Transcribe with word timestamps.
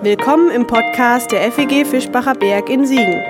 Willkommen 0.00 0.52
im 0.52 0.64
Podcast 0.64 1.32
der 1.32 1.50
FEG 1.50 1.84
Fischbacher 1.84 2.34
Berg 2.34 2.70
in 2.70 2.86
Siegen. 2.86 3.20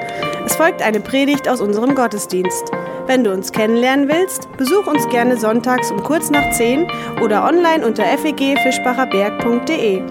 Es 0.44 0.54
folgt 0.54 0.82
eine 0.82 1.00
Predigt 1.00 1.48
aus 1.48 1.62
unserem 1.62 1.94
Gottesdienst. 1.94 2.70
Wenn 3.06 3.24
du 3.24 3.32
uns 3.32 3.52
kennenlernen 3.52 4.06
willst, 4.06 4.54
besuch 4.58 4.86
uns 4.86 5.08
gerne 5.08 5.38
sonntags 5.38 5.90
um 5.90 6.02
kurz 6.02 6.28
nach 6.28 6.50
10 6.50 6.86
oder 7.22 7.46
online 7.46 7.86
unter 7.86 8.04
fegfischbacherberg.de. 8.04 10.02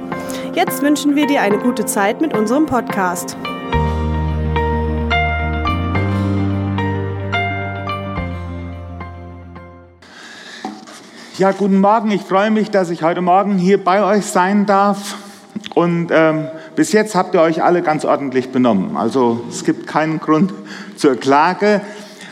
Jetzt 0.55 0.81
wünschen 0.81 1.15
wir 1.15 1.27
dir 1.27 1.43
eine 1.43 1.59
gute 1.59 1.85
Zeit 1.85 2.21
mit 2.21 2.35
unserem 2.35 2.65
Podcast. 2.65 3.37
Ja, 11.37 11.51
guten 11.51 11.79
Morgen. 11.81 12.09
Ich 12.09 12.23
freue 12.23 12.49
mich, 12.49 12.71
dass 12.71 12.89
ich 12.89 13.03
heute 13.03 13.21
Morgen 13.21 13.59
hier 13.59 13.83
bei 13.83 14.03
euch 14.03 14.25
sein 14.25 14.65
darf. 14.65 15.17
Und 15.75 16.09
ähm, 16.11 16.47
bis 16.77 16.91
jetzt 16.91 17.15
habt 17.15 17.33
ihr 17.33 17.41
euch 17.41 17.63
alle 17.63 17.81
ganz 17.81 18.05
ordentlich 18.05 18.51
benommen. 18.51 18.97
Also 18.97 19.41
es 19.49 19.63
gibt 19.63 19.87
keinen 19.87 20.19
Grund 20.19 20.53
zur 20.95 21.15
Klage. 21.15 21.81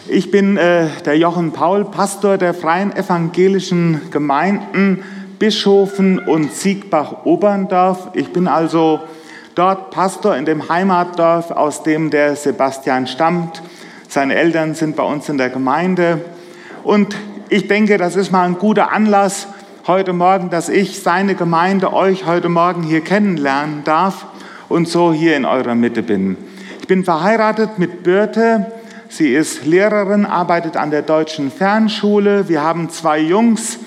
Ich 0.08 0.30
bin 0.30 0.56
äh, 0.56 0.86
der 1.04 1.18
Jochen 1.18 1.52
Paul, 1.52 1.84
Pastor 1.84 2.38
der 2.38 2.54
Freien 2.54 2.96
Evangelischen 2.96 4.02
Gemeinden 4.12 5.04
Bischofen 5.40 6.20
und 6.20 6.54
Siegbach-Oberndorf. 6.54 8.10
Ich 8.14 8.32
bin 8.34 8.48
also 8.48 9.00
dort 9.56 9.90
Pastor 9.90 10.36
in 10.36 10.46
dem 10.46 10.70
Heimatdorf, 10.70 11.50
aus 11.50 11.82
dem 11.82 12.12
der 12.12 12.36
Sebastian 12.36 13.08
stammt. 13.08 13.64
Seine 14.08 14.36
Eltern 14.36 14.76
sind 14.76 14.96
bei 14.96 15.04
uns 15.04 15.28
in 15.28 15.40
der 15.40 15.50
Gemeinde. 15.50 16.22
Und 16.84 17.16
ich 17.50 17.68
denke, 17.68 17.98
das 17.98 18.16
ist 18.16 18.32
mal 18.32 18.44
ein 18.44 18.60
guter 18.60 18.92
Anlass, 18.92 19.48
heute 19.88 20.14
Morgen, 20.14 20.50
dass 20.50 20.68
ich 20.68 21.00
seine 21.02 21.36
Gemeinde 21.36 21.94
euch 21.94 22.26
heute 22.26 22.50
Morgen 22.50 22.82
hier 22.82 23.02
kennenlernen 23.02 23.84
darf 23.84 24.26
und 24.68 24.88
so 24.88 25.14
hier 25.14 25.38
in 25.38 25.46
eurer 25.46 25.76
Mitte 25.76 26.02
bin. 26.02 26.38
Ich 26.80 26.88
bin 26.88 27.04
verheiratet 27.04 27.78
mit 27.78 28.02
Birte. 28.02 28.72
Sie 29.10 29.32
ist 29.32 29.68
Lehrerin, 29.68 30.26
arbeitet 30.26 30.76
an 30.76 30.90
der 30.90 31.04
Deutschen 31.04 31.52
Fernschule. 31.52 32.50
Wir 32.50 32.64
haben 32.64 32.90
zwei 32.90 33.20
Jungs, 33.20 33.78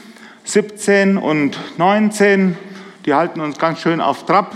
17 0.45 1.17
und 1.17 1.59
19. 1.79 2.57
Die 3.05 3.15
halten 3.15 3.41
uns 3.41 3.59
ganz 3.59 3.81
schön 3.81 4.01
auf 4.01 4.25
Trab. 4.25 4.55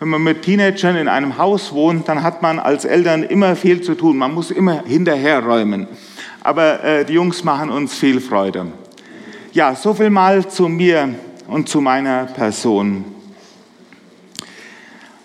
Wenn 0.00 0.08
man 0.08 0.24
mit 0.24 0.42
Teenagern 0.42 0.96
in 0.96 1.06
einem 1.06 1.38
Haus 1.38 1.72
wohnt, 1.72 2.08
dann 2.08 2.24
hat 2.24 2.42
man 2.42 2.58
als 2.58 2.84
Eltern 2.84 3.22
immer 3.22 3.54
viel 3.54 3.80
zu 3.80 3.94
tun. 3.94 4.16
Man 4.16 4.34
muss 4.34 4.50
immer 4.50 4.82
hinterherräumen. 4.84 5.86
Aber 6.42 6.82
äh, 6.82 7.04
die 7.04 7.12
Jungs 7.12 7.44
machen 7.44 7.70
uns 7.70 7.94
viel 7.94 8.20
Freude. 8.20 8.66
Ja, 9.54 9.76
so 9.76 9.94
viel 9.94 10.10
mal 10.10 10.48
zu 10.48 10.66
mir 10.66 11.14
und 11.46 11.68
zu 11.68 11.80
meiner 11.80 12.24
Person. 12.24 13.04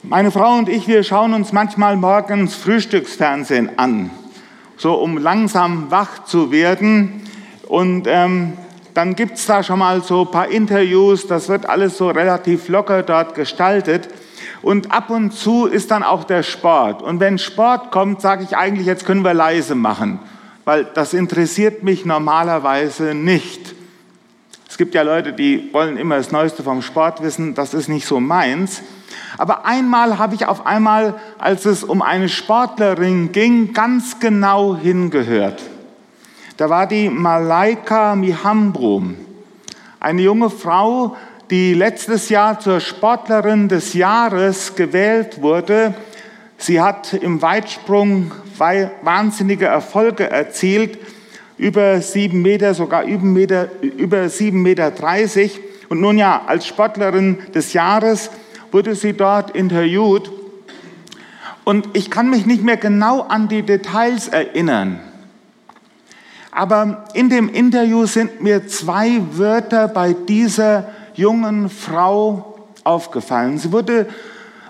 Meine 0.03 0.30
Frau 0.30 0.55
und 0.55 0.69
ich, 0.69 0.88
wir 0.88 1.02
schauen 1.02 1.33
uns 1.33 1.52
manchmal 1.52 1.97
morgens 1.97 2.53
Frühstücksfernsehen 2.53 3.80
an, 3.80 4.11
so 4.77 4.94
um 4.94 5.17
langsam 5.17 5.89
wach 5.89 6.25
zu 6.25 6.52
werden. 6.52 7.23
Und 7.67 8.05
ähm, 8.05 8.53
dann 8.94 9.16
gibt 9.16 9.38
es 9.38 9.47
da 9.47 9.63
schon 9.63 9.80
mal 9.80 10.03
so 10.03 10.25
ein 10.25 10.31
paar 10.31 10.49
Interviews, 10.49 11.25
das 11.25 11.49
wird 11.49 11.67
alles 11.67 11.97
so 11.97 12.11
relativ 12.11 12.67
locker 12.67 13.02
dort 13.02 13.33
gestaltet. 13.33 14.09
Und 14.61 14.91
ab 14.91 15.09
und 15.09 15.33
zu 15.33 15.66
ist 15.66 15.89
dann 15.89 16.03
auch 16.03 16.23
der 16.23 16.43
Sport. 16.43 17.02
Und 17.02 17.19
wenn 17.19 17.39
Sport 17.39 17.89
kommt, 17.89 18.21
sage 18.21 18.43
ich 18.43 18.55
eigentlich, 18.55 18.86
jetzt 18.86 19.08
können 19.08 19.23
wir 19.23 19.33
leise 19.33 19.73
machen, 19.73 20.19
weil 20.66 20.86
das 20.86 21.16
interessiert 21.16 21.81
mich 21.81 22.05
normalerweise 22.05 23.16
nicht 23.16 23.78
gibt 24.80 24.95
ja 24.95 25.02
Leute, 25.02 25.33
die 25.33 25.73
wollen 25.73 25.97
immer 25.97 26.16
das 26.16 26.31
Neueste 26.31 26.63
vom 26.63 26.81
Sport 26.81 27.22
wissen, 27.22 27.53
das 27.53 27.73
ist 27.73 27.89
nicht 27.89 28.08
so 28.08 28.22
meins. 28.22 28.81
Aber 29.38 29.66
einmal 29.66 30.17
habe 30.17 30.36
ich 30.36 30.45
auf 30.45 30.66
einmal, 30.66 31.16
als 31.38 31.66
es 31.66 31.83
um 31.83 32.02
eine 32.02 32.30
Sportlerin 32.30 33.33
ging, 33.33 33.73
ganz 33.73 34.21
genau 34.21 34.77
hingehört. 34.77 35.61
Da 36.55 36.70
war 36.70 36.87
die 36.87 37.09
Malaika 37.09 38.15
Mihambrum, 38.15 39.17
eine 39.99 40.21
junge 40.21 40.49
Frau, 40.49 41.17
die 41.49 41.73
letztes 41.73 42.30
Jahr 42.30 42.61
zur 42.61 42.80
Sportlerin 42.80 43.67
des 43.67 43.93
Jahres 43.93 44.76
gewählt 44.76 45.42
wurde. 45.42 45.93
Sie 46.58 46.80
hat 46.80 47.11
im 47.15 47.42
Weitsprung 47.42 48.32
wahnsinnige 49.02 49.65
Erfolge 49.65 50.30
erzielt 50.30 50.98
über 51.59 52.02
sieben 52.02 52.42
Meter, 52.42 52.73
sogar 52.73 53.03
über, 53.03 53.25
Meter, 53.25 53.67
über 53.81 54.30
sieben 54.30 54.64
Meter 54.64 54.89
dreißig. 54.89 55.59
Und 55.89 56.02
nun 56.02 56.17
ja, 56.17 56.42
als 56.47 56.65
Sportlerin 56.65 57.37
des 57.53 57.73
Jahres 57.73 58.31
wurde 58.71 58.95
sie 58.95 59.14
dort 59.14 59.52
interviewt. 59.52 60.31
Und 61.65 61.89
ich 61.93 62.09
kann 62.09 62.30
mich 62.30 62.45
nicht 62.45 62.64
mehr 62.64 62.77
genau 62.77 63.21
an 63.21 63.47
die 63.49 63.61
Details 63.61 64.30
erinnern. 64.30 65.02
Aber 66.52 67.05
in 67.14 67.30
dem 67.30 67.49
Interview 67.49 68.05
sind 68.05 68.41
mir 68.41 68.67
zwei 68.67 69.21
Wörter 69.33 69.87
bei 69.87 70.14
dieser 70.14 70.89
jungen 71.14 71.70
Frau 71.70 72.58
aufgefallen. 72.83 73.58
Sie 73.58 73.71
wurde 73.71 74.08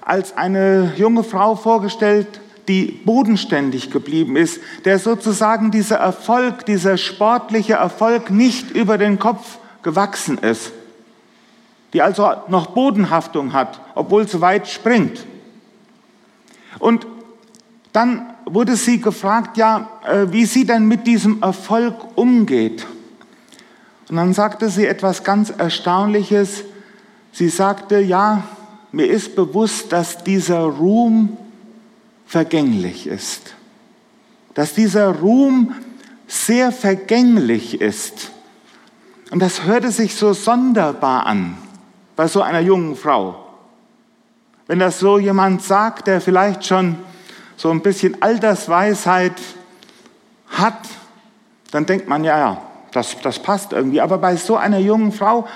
als 0.01 0.35
eine 0.35 0.91
junge 0.97 1.23
Frau 1.23 1.55
vorgestellt, 1.55 2.41
die 2.69 2.85
bodenständig 3.03 3.89
geblieben 3.89 4.35
ist, 4.35 4.61
der 4.85 4.99
sozusagen 4.99 5.71
dieser 5.71 5.97
Erfolg, 5.97 6.65
dieser 6.67 6.97
sportliche 6.97 7.73
Erfolg 7.73 8.29
nicht 8.29 8.71
über 8.71 8.97
den 8.99 9.17
Kopf 9.17 9.57
gewachsen 9.81 10.37
ist, 10.37 10.71
die 11.93 12.03
also 12.03 12.31
noch 12.47 12.67
Bodenhaftung 12.67 13.53
hat, 13.53 13.81
obwohl 13.95 14.27
sie 14.27 14.39
weit 14.39 14.67
springt. 14.67 15.25
Und 16.77 17.07
dann 17.91 18.35
wurde 18.45 18.75
sie 18.75 19.01
gefragt, 19.01 19.57
ja, 19.57 19.89
äh, 20.05 20.27
wie 20.31 20.45
sie 20.45 20.65
denn 20.65 20.85
mit 20.85 21.07
diesem 21.07 21.41
Erfolg 21.41 21.95
umgeht. 22.15 22.85
Und 24.09 24.15
dann 24.15 24.33
sagte 24.33 24.69
sie 24.69 24.85
etwas 24.85 25.23
ganz 25.23 25.49
Erstaunliches. 25.49 26.63
Sie 27.31 27.49
sagte, 27.49 27.99
ja, 27.99 28.43
mir 28.91 29.07
ist 29.07 29.35
bewusst, 29.35 29.91
dass 29.91 30.23
dieser 30.23 30.61
Ruhm 30.61 31.35
vergänglich 32.29 33.07
ist. 33.07 33.55
Dass 34.53 34.75
dieser 34.75 35.09
Ruhm 35.09 35.73
sehr 36.27 36.71
vergänglich 36.71 37.81
ist. 37.81 38.29
Und 39.31 39.39
das 39.39 39.63
hörte 39.63 39.91
sich 39.91 40.13
so 40.15 40.33
sonderbar 40.33 41.25
an 41.25 41.57
bei 42.15 42.27
so 42.27 42.43
einer 42.43 42.59
jungen 42.59 42.95
Frau. 42.95 43.47
Wenn 44.67 44.77
das 44.77 44.99
so 44.99 45.17
jemand 45.17 45.63
sagt, 45.63 46.05
der 46.05 46.21
vielleicht 46.21 46.67
schon 46.67 46.97
so 47.57 47.71
ein 47.71 47.81
bisschen 47.81 48.21
Altersweisheit 48.21 49.33
hat, 50.49 50.87
dann 51.71 51.87
denkt 51.87 52.07
man, 52.07 52.23
ja, 52.23 52.37
ja, 52.37 52.61
das, 52.91 53.19
das 53.23 53.39
passt 53.39 53.73
irgendwie. 53.73 54.01
Aber 54.01 54.19
bei 54.19 54.35
so 54.35 54.55
einer 54.55 54.77
jungen 54.77 55.11
Frau, 55.11 55.47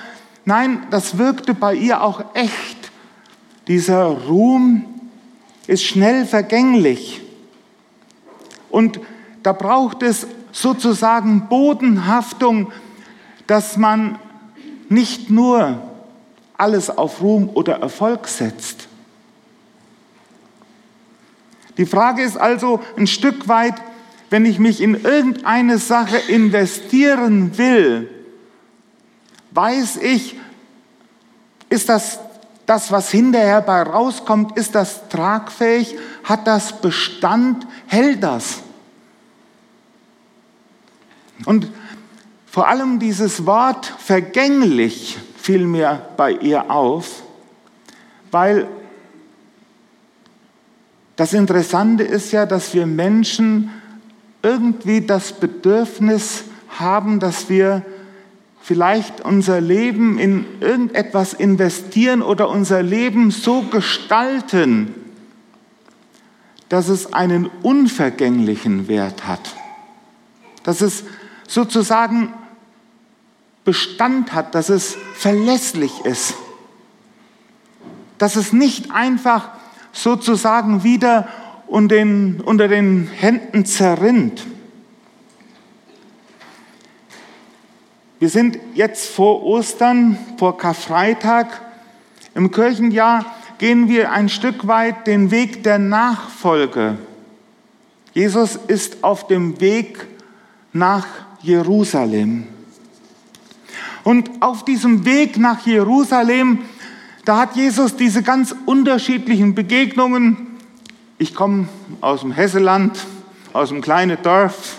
nein, 0.44 0.88
das 0.90 1.18
wirkte 1.18 1.54
bei 1.54 1.74
ihr 1.74 2.02
auch 2.02 2.34
echt. 2.34 2.90
Dieser 3.68 4.06
Ruhm, 4.06 4.93
ist 5.66 5.84
schnell 5.84 6.26
vergänglich. 6.26 7.20
Und 8.70 9.00
da 9.42 9.52
braucht 9.52 10.02
es 10.02 10.26
sozusagen 10.52 11.48
Bodenhaftung, 11.48 12.72
dass 13.46 13.76
man 13.76 14.18
nicht 14.88 15.30
nur 15.30 15.82
alles 16.56 16.90
auf 16.90 17.20
Ruhm 17.20 17.50
oder 17.52 17.74
Erfolg 17.80 18.28
setzt. 18.28 18.88
Die 21.76 21.86
Frage 21.86 22.22
ist 22.22 22.36
also 22.36 22.80
ein 22.96 23.06
Stück 23.06 23.48
weit, 23.48 23.74
wenn 24.30 24.46
ich 24.46 24.58
mich 24.58 24.80
in 24.80 24.94
irgendeine 24.94 25.78
Sache 25.78 26.16
investieren 26.16 27.58
will, 27.58 28.10
weiß 29.50 29.98
ich, 29.98 30.36
ist 31.68 31.88
das 31.88 32.20
das, 32.66 32.90
was 32.90 33.10
hinterher 33.10 33.60
bei 33.60 33.82
rauskommt, 33.82 34.56
ist 34.56 34.74
das 34.74 35.08
tragfähig? 35.08 35.96
Hat 36.22 36.46
das 36.46 36.80
Bestand? 36.80 37.66
Hält 37.86 38.22
das? 38.22 38.62
Und 41.44 41.70
vor 42.46 42.68
allem 42.68 42.98
dieses 42.98 43.46
Wort 43.46 43.86
vergänglich 43.98 45.18
fiel 45.36 45.66
mir 45.66 46.06
bei 46.16 46.32
ihr 46.32 46.70
auf, 46.70 47.22
weil 48.30 48.68
das 51.16 51.32
Interessante 51.32 52.02
ist 52.02 52.32
ja, 52.32 52.46
dass 52.46 52.74
wir 52.74 52.86
Menschen 52.86 53.70
irgendwie 54.42 55.00
das 55.00 55.32
Bedürfnis 55.32 56.44
haben, 56.68 57.20
dass 57.20 57.48
wir 57.48 57.84
vielleicht 58.64 59.20
unser 59.20 59.60
Leben 59.60 60.18
in 60.18 60.46
irgendetwas 60.60 61.34
investieren 61.34 62.22
oder 62.22 62.48
unser 62.48 62.82
Leben 62.82 63.30
so 63.30 63.60
gestalten, 63.60 64.94
dass 66.70 66.88
es 66.88 67.12
einen 67.12 67.50
unvergänglichen 67.62 68.88
Wert 68.88 69.26
hat, 69.26 69.54
dass 70.62 70.80
es 70.80 71.04
sozusagen 71.46 72.32
Bestand 73.66 74.32
hat, 74.32 74.54
dass 74.54 74.70
es 74.70 74.96
verlässlich 75.14 76.00
ist. 76.06 76.34
dass 78.16 78.36
es 78.36 78.52
nicht 78.52 78.92
einfach 78.92 79.50
sozusagen 79.92 80.84
wieder 80.84 81.28
unter 81.66 81.96
den, 81.96 82.40
unter 82.40 82.68
den 82.68 83.08
Händen 83.08 83.66
zerrinnt. 83.66 84.46
Wir 88.24 88.30
sind 88.30 88.58
jetzt 88.72 89.10
vor 89.10 89.42
Ostern, 89.42 90.16
vor 90.38 90.56
Karfreitag. 90.56 91.60
Im 92.34 92.50
Kirchenjahr 92.50 93.26
gehen 93.58 93.86
wir 93.90 94.12
ein 94.12 94.30
Stück 94.30 94.66
weit 94.66 95.06
den 95.06 95.30
Weg 95.30 95.62
der 95.62 95.78
Nachfolge. 95.78 96.96
Jesus 98.14 98.58
ist 98.66 99.04
auf 99.04 99.26
dem 99.26 99.60
Weg 99.60 100.06
nach 100.72 101.06
Jerusalem. 101.42 102.46
Und 104.04 104.30
auf 104.40 104.64
diesem 104.64 105.04
Weg 105.04 105.36
nach 105.36 105.66
Jerusalem, 105.66 106.60
da 107.26 107.36
hat 107.40 107.56
Jesus 107.56 107.94
diese 107.94 108.22
ganz 108.22 108.56
unterschiedlichen 108.64 109.54
Begegnungen. 109.54 110.46
Ich 111.18 111.34
komme 111.34 111.68
aus 112.00 112.22
dem 112.22 112.32
Hesseland, 112.32 112.98
aus 113.52 113.70
einem 113.70 113.82
kleinen 113.82 114.16
Dorf, 114.22 114.78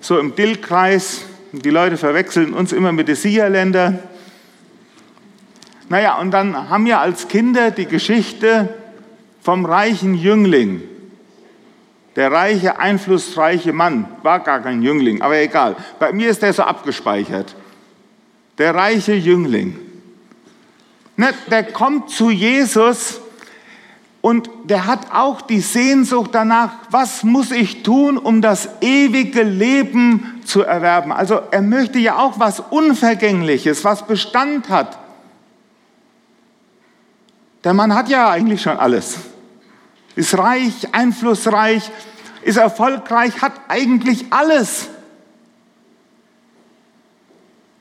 so 0.00 0.18
im 0.18 0.34
Dillkreis. 0.34 1.27
Die 1.52 1.70
Leute 1.70 1.96
verwechseln 1.96 2.52
uns 2.52 2.72
immer 2.72 2.92
mit 2.92 3.08
den 3.08 3.16
Siegerländern. 3.16 4.00
Naja, 5.88 6.18
und 6.18 6.30
dann 6.30 6.68
haben 6.68 6.84
wir 6.84 7.00
als 7.00 7.28
Kinder 7.28 7.70
die 7.70 7.86
Geschichte 7.86 8.68
vom 9.40 9.64
reichen 9.64 10.14
Jüngling. 10.14 10.82
Der 12.16 12.30
reiche, 12.30 12.78
einflussreiche 12.78 13.72
Mann 13.72 14.06
war 14.22 14.40
gar 14.40 14.60
kein 14.60 14.82
Jüngling, 14.82 15.22
aber 15.22 15.38
egal. 15.38 15.76
Bei 15.98 16.12
mir 16.12 16.28
ist 16.28 16.42
der 16.42 16.52
so 16.52 16.64
abgespeichert. 16.64 17.54
Der 18.58 18.74
reiche 18.74 19.14
Jüngling. 19.14 19.78
Ne, 21.16 21.32
der 21.50 21.64
kommt 21.64 22.10
zu 22.10 22.28
Jesus 22.28 23.20
und 24.20 24.50
der 24.64 24.86
hat 24.86 25.12
auch 25.12 25.40
die 25.40 25.60
Sehnsucht 25.60 26.30
danach, 26.32 26.72
was 26.90 27.22
muss 27.22 27.50
ich 27.50 27.82
tun, 27.82 28.18
um 28.18 28.42
das 28.42 28.68
ewige 28.80 29.42
Leben 29.42 30.37
zu 30.48 30.62
erwerben. 30.62 31.12
Also 31.12 31.42
er 31.50 31.60
möchte 31.60 31.98
ja 31.98 32.18
auch 32.18 32.38
was 32.38 32.60
Unvergängliches, 32.60 33.84
was 33.84 34.06
Bestand 34.06 34.70
hat. 34.70 34.98
Der 37.64 37.74
Mann 37.74 37.94
hat 37.94 38.08
ja 38.08 38.30
eigentlich 38.30 38.62
schon 38.62 38.78
alles. 38.78 39.18
Ist 40.16 40.38
reich, 40.38 40.88
einflussreich, 40.92 41.90
ist 42.42 42.56
erfolgreich, 42.56 43.42
hat 43.42 43.52
eigentlich 43.68 44.32
alles. 44.32 44.88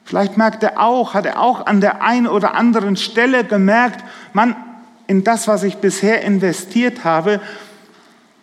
Vielleicht 0.04 0.38
merkt 0.38 0.62
er 0.62 0.80
auch, 0.82 1.14
hat 1.14 1.26
er 1.26 1.42
auch 1.42 1.66
an 1.66 1.80
der 1.80 2.02
einen 2.02 2.28
oder 2.28 2.54
anderen 2.54 2.98
Stelle 2.98 3.46
gemerkt, 3.46 4.04
man, 4.34 4.56
in 5.08 5.24
das, 5.24 5.48
was 5.48 5.64
ich 5.64 5.78
bisher 5.78 6.22
investiert 6.22 7.06
habe, 7.06 7.40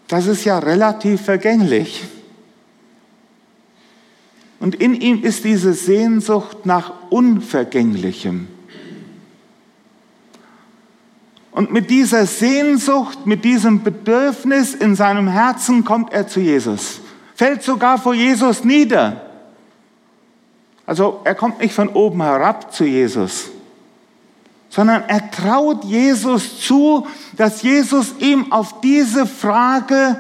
das 0.09 0.27
ist 0.27 0.45
ja 0.45 0.59
relativ 0.59 1.23
vergänglich. 1.23 2.05
Und 4.61 4.75
in 4.75 4.95
ihm 4.95 5.23
ist 5.23 5.45
diese 5.45 5.75
Sehnsucht 5.75 6.65
nach 6.65 6.93
Unvergänglichem. 7.11 8.49
Und 11.55 11.71
mit 11.71 11.89
dieser 11.89 12.27
Sehnsucht, 12.27 13.27
mit 13.27 13.45
diesem 13.45 13.85
Bedürfnis 13.85 14.75
in 14.75 14.97
seinem 14.97 15.29
Herzen 15.29 15.85
kommt 15.85 16.13
er 16.13 16.27
zu 16.27 16.41
Jesus. 16.41 17.01
Fällt 17.37 17.63
sogar 17.63 17.99
vor 17.99 18.15
Jesus 18.15 18.65
nieder. 18.65 19.25
Also 20.87 21.21
er 21.25 21.35
kommt 21.35 21.61
nicht 21.61 21.75
von 21.75 21.89
oben 21.89 22.23
herab 22.23 22.75
zu 22.75 22.85
Jesus, 22.85 23.51
sondern 24.69 25.05
er 25.09 25.31
traut 25.31 25.85
Jesus 25.85 26.61
zu, 26.61 27.07
dass 27.37 27.63
Jesus 27.63 28.15
ihm 28.19 28.53
auf 28.53 28.81
diese 28.81 29.27
Frage 29.27 30.19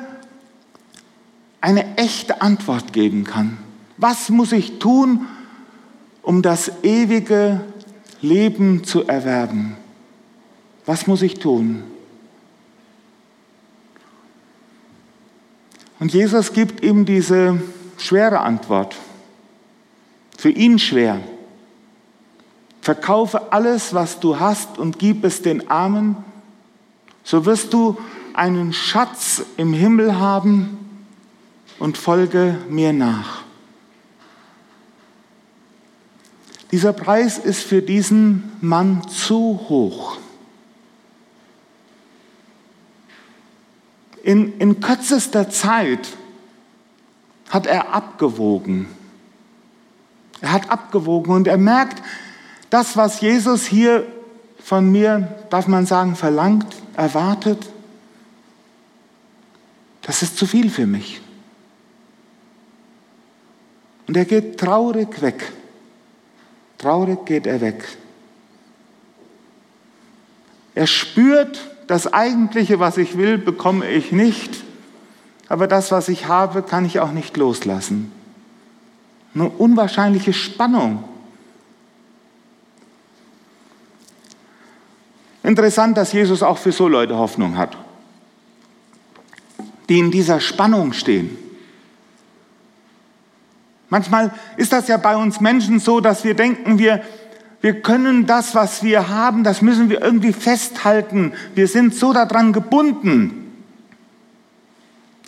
eine 1.60 1.96
echte 1.96 2.40
Antwort 2.40 2.92
geben 2.92 3.24
kann. 3.24 3.58
Was 3.96 4.28
muss 4.28 4.52
ich 4.52 4.78
tun, 4.78 5.26
um 6.22 6.42
das 6.42 6.82
ewige 6.82 7.60
Leben 8.20 8.84
zu 8.84 9.06
erwerben? 9.06 9.76
Was 10.86 11.06
muss 11.06 11.22
ich 11.22 11.34
tun? 11.34 11.84
Und 16.00 16.12
Jesus 16.12 16.52
gibt 16.52 16.82
ihm 16.82 17.04
diese 17.04 17.62
schwere 17.98 18.40
Antwort. 18.40 18.96
Für 20.36 20.50
ihn 20.50 20.78
schwer. 20.78 21.20
Verkaufe 22.82 23.52
alles, 23.52 23.94
was 23.94 24.20
du 24.20 24.38
hast 24.38 24.78
und 24.78 24.98
gib 24.98 25.24
es 25.24 25.40
den 25.40 25.70
Armen, 25.70 26.16
so 27.22 27.46
wirst 27.46 27.72
du 27.72 27.96
einen 28.34 28.74
Schatz 28.74 29.42
im 29.56 29.72
Himmel 29.72 30.18
haben 30.18 30.78
und 31.78 31.96
folge 31.96 32.58
mir 32.68 32.92
nach. 32.92 33.43
Dieser 36.74 36.92
Preis 36.92 37.38
ist 37.38 37.62
für 37.62 37.82
diesen 37.82 38.50
Mann 38.60 39.06
zu 39.06 39.60
hoch. 39.68 40.18
In, 44.24 44.58
in 44.58 44.80
kürzester 44.80 45.48
Zeit 45.50 46.16
hat 47.48 47.66
er 47.66 47.94
abgewogen. 47.94 48.88
Er 50.40 50.50
hat 50.50 50.68
abgewogen 50.68 51.32
und 51.32 51.46
er 51.46 51.58
merkt, 51.58 52.02
das, 52.70 52.96
was 52.96 53.20
Jesus 53.20 53.66
hier 53.66 54.04
von 54.58 54.90
mir, 54.90 55.32
darf 55.50 55.68
man 55.68 55.86
sagen, 55.86 56.16
verlangt, 56.16 56.74
erwartet, 56.96 57.70
das 60.02 60.22
ist 60.22 60.36
zu 60.36 60.48
viel 60.48 60.70
für 60.70 60.86
mich. 60.86 61.20
Und 64.08 64.16
er 64.16 64.24
geht 64.24 64.58
traurig 64.58 65.22
weg. 65.22 65.52
Traurig 66.84 67.24
geht 67.24 67.46
er 67.46 67.62
weg. 67.62 67.82
Er 70.74 70.86
spürt, 70.86 71.70
das 71.86 72.12
Eigentliche, 72.12 72.78
was 72.78 72.98
ich 72.98 73.16
will, 73.16 73.38
bekomme 73.38 73.90
ich 73.90 74.12
nicht, 74.12 74.62
aber 75.48 75.66
das, 75.66 75.92
was 75.92 76.10
ich 76.10 76.28
habe, 76.28 76.62
kann 76.62 76.84
ich 76.84 77.00
auch 77.00 77.12
nicht 77.12 77.38
loslassen. 77.38 78.12
Eine 79.34 79.48
unwahrscheinliche 79.48 80.34
Spannung. 80.34 81.04
Interessant, 85.42 85.96
dass 85.96 86.12
Jesus 86.12 86.42
auch 86.42 86.58
für 86.58 86.72
so 86.72 86.86
Leute 86.86 87.16
Hoffnung 87.16 87.56
hat, 87.56 87.78
die 89.88 90.00
in 90.00 90.10
dieser 90.10 90.38
Spannung 90.38 90.92
stehen. 90.92 91.43
Manchmal 93.94 94.32
ist 94.56 94.72
das 94.72 94.88
ja 94.88 94.96
bei 94.96 95.16
uns 95.16 95.40
Menschen 95.40 95.78
so, 95.78 96.00
dass 96.00 96.24
wir 96.24 96.34
denken, 96.34 96.80
wir, 96.80 97.00
wir 97.60 97.80
können 97.80 98.26
das, 98.26 98.56
was 98.56 98.82
wir 98.82 99.08
haben, 99.08 99.44
das 99.44 99.62
müssen 99.62 99.88
wir 99.88 100.02
irgendwie 100.02 100.32
festhalten. 100.32 101.32
Wir 101.54 101.68
sind 101.68 101.94
so 101.94 102.12
daran 102.12 102.52
gebunden, 102.52 103.52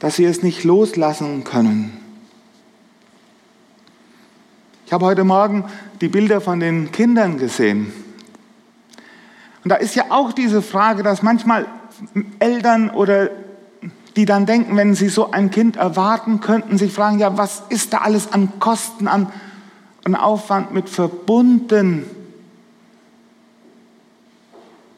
dass 0.01 0.19
wir 0.19 0.29
es 0.29 0.43
nicht 0.43 0.65
loslassen 0.65 1.45
können. 1.45 1.97
Ich 4.85 4.93
habe 4.93 5.05
heute 5.05 5.23
Morgen 5.23 5.67
die 6.01 6.09
Bilder 6.09 6.41
von 6.41 6.59
den 6.59 6.91
Kindern 6.91 7.39
gesehen. 7.39 7.93
Und 9.63 9.71
da 9.71 9.77
ist 9.77 9.95
ja 9.95 10.07
auch 10.09 10.33
diese 10.33 10.61
Frage, 10.61 11.05
dass 11.05 11.23
manchmal 11.23 11.67
Eltern 12.41 12.91
oder 12.91 13.31
die 14.17 14.25
dann 14.25 14.47
denken, 14.47 14.77
wenn 14.77 14.95
sie 14.95 15.11
so 15.11 15.31
ein 15.31 15.51
Kind 15.51 15.77
erwarten 15.77 16.41
könnten, 16.41 16.79
sich 16.79 16.93
fragen, 16.93 17.19
ja, 17.19 17.37
was 17.37 17.63
ist 17.69 17.93
da 17.93 17.99
alles 17.99 18.33
an 18.33 18.59
Kosten, 18.59 19.09
an, 19.09 19.31
an 20.05 20.15
Aufwand 20.15 20.73
mit 20.73 20.89
verbunden? 20.89 22.05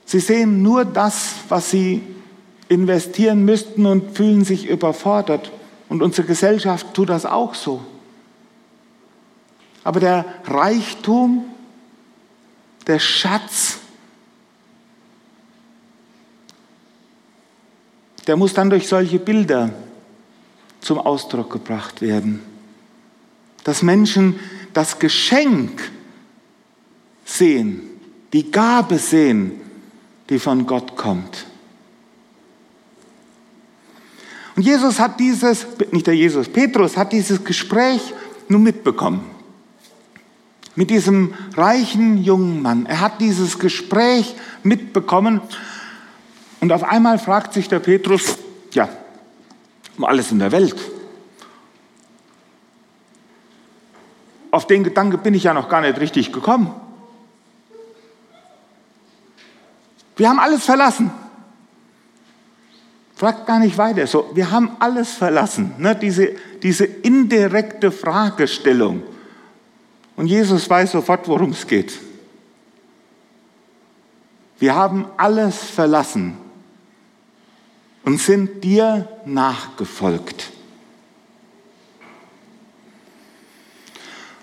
Sie 0.05 0.21
sehen 0.21 0.63
nur 0.63 0.85
das, 0.85 1.33
was 1.49 1.71
sie 1.71 2.03
investieren 2.69 3.45
müssten 3.45 3.87
und 3.87 4.17
fühlen 4.17 4.45
sich 4.45 4.69
überfordert. 4.69 5.51
Und 5.89 6.01
unsere 6.03 6.27
Gesellschaft 6.27 6.95
tut 6.95 7.09
das 7.09 7.27
auch 7.27 7.55
so. 7.55 7.83
Aber 9.83 10.01
der 10.01 10.25
Reichtum, 10.47 11.45
der 12.87 12.99
Schatz, 12.99 13.79
der 18.29 18.37
muss 18.37 18.53
dann 18.53 18.71
durch 18.71 18.87
solche 18.87 19.19
Bilder 19.19 19.73
zum 20.81 20.99
Ausdruck 20.99 21.51
gebracht 21.51 22.03
werden. 22.03 22.41
Dass 23.65 23.83
Menschen 23.83 24.39
das 24.75 24.99
Geschenk 24.99 25.91
sehen, 27.25 27.83
die 28.33 28.51
Gabe 28.51 28.99
sehen, 28.99 29.53
die 30.29 30.39
von 30.39 30.67
Gott 30.67 30.95
kommt. 30.95 31.47
Und 34.55 34.63
Jesus 34.63 35.01
hat 35.01 35.19
dieses, 35.19 35.67
nicht 35.91 36.07
der 36.07 36.15
Jesus, 36.15 36.49
Petrus 36.49 36.97
hat 36.97 37.13
dieses 37.13 37.43
Gespräch 37.43 38.13
nur 38.49 38.61
mitbekommen 38.61 39.25
mit 40.79 40.91
diesem 40.91 41.35
reichen 41.57 42.23
jungen 42.23 42.63
Mann. 42.63 42.87
Er 42.87 43.01
hat 43.01 43.21
dieses 43.21 43.59
Gespräch 43.59 44.37
mitbekommen 44.63 45.41
Und 46.61 46.73
auf 46.73 46.83
einmal 46.83 47.19
fragt 47.19 47.53
sich 47.53 47.69
der 47.69 47.79
Petrus, 47.79 48.39
ja, 48.73 48.89
um 49.97 50.05
alles 50.05 50.33
in 50.33 50.39
der 50.39 50.53
Welt. 50.53 50.77
Auf 54.51 54.67
den 54.67 54.83
Gedanke 54.83 55.19
bin 55.19 55.35
ich 55.35 55.45
ja 55.45 55.55
noch 55.55 55.69
gar 55.69 55.81
nicht 55.81 56.01
richtig 56.01 56.33
gekommen. 56.33 56.73
Wir 60.17 60.29
haben 60.29 60.41
alles 60.41 60.65
verlassen. 60.65 61.13
Fragt 63.15 63.47
gar 63.47 63.59
nicht 63.59 63.79
weiter. 63.79 64.07
So, 64.07 64.31
wir 64.35 64.51
haben 64.51 64.77
alles 64.81 65.13
verlassen. 65.13 65.75
Ne? 65.79 65.95
Diese, 65.95 66.35
diese 66.63 66.85
indirekte 66.85 67.93
Fragestellung. 67.93 69.03
Und 70.17 70.27
Jesus 70.27 70.69
weiß 70.69 70.93
sofort, 70.93 71.29
worum 71.29 71.51
es 71.51 71.67
geht. 71.67 71.99
Wir 74.59 74.75
haben 74.75 75.07
alles 75.17 75.63
verlassen 75.63 76.37
und 78.09 78.19
sind 78.19 78.65
dir 78.65 79.07
nachgefolgt. 79.27 80.51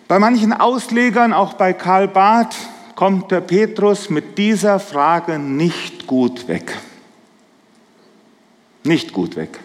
Bei 0.07 0.19
manchen 0.19 0.53
Auslegern, 0.53 1.33
auch 1.33 1.53
bei 1.53 1.73
Karl 1.73 2.07
Barth, 2.07 2.55
kommt 2.93 3.31
der 3.31 3.41
Petrus 3.41 4.11
mit 4.11 4.37
dieser 4.37 4.79
Frage 4.79 5.39
nicht 5.39 6.05
gut 6.05 6.47
weg. 6.47 6.77
Nicht 8.83 9.13
gut 9.13 9.35
weg. 9.35 9.59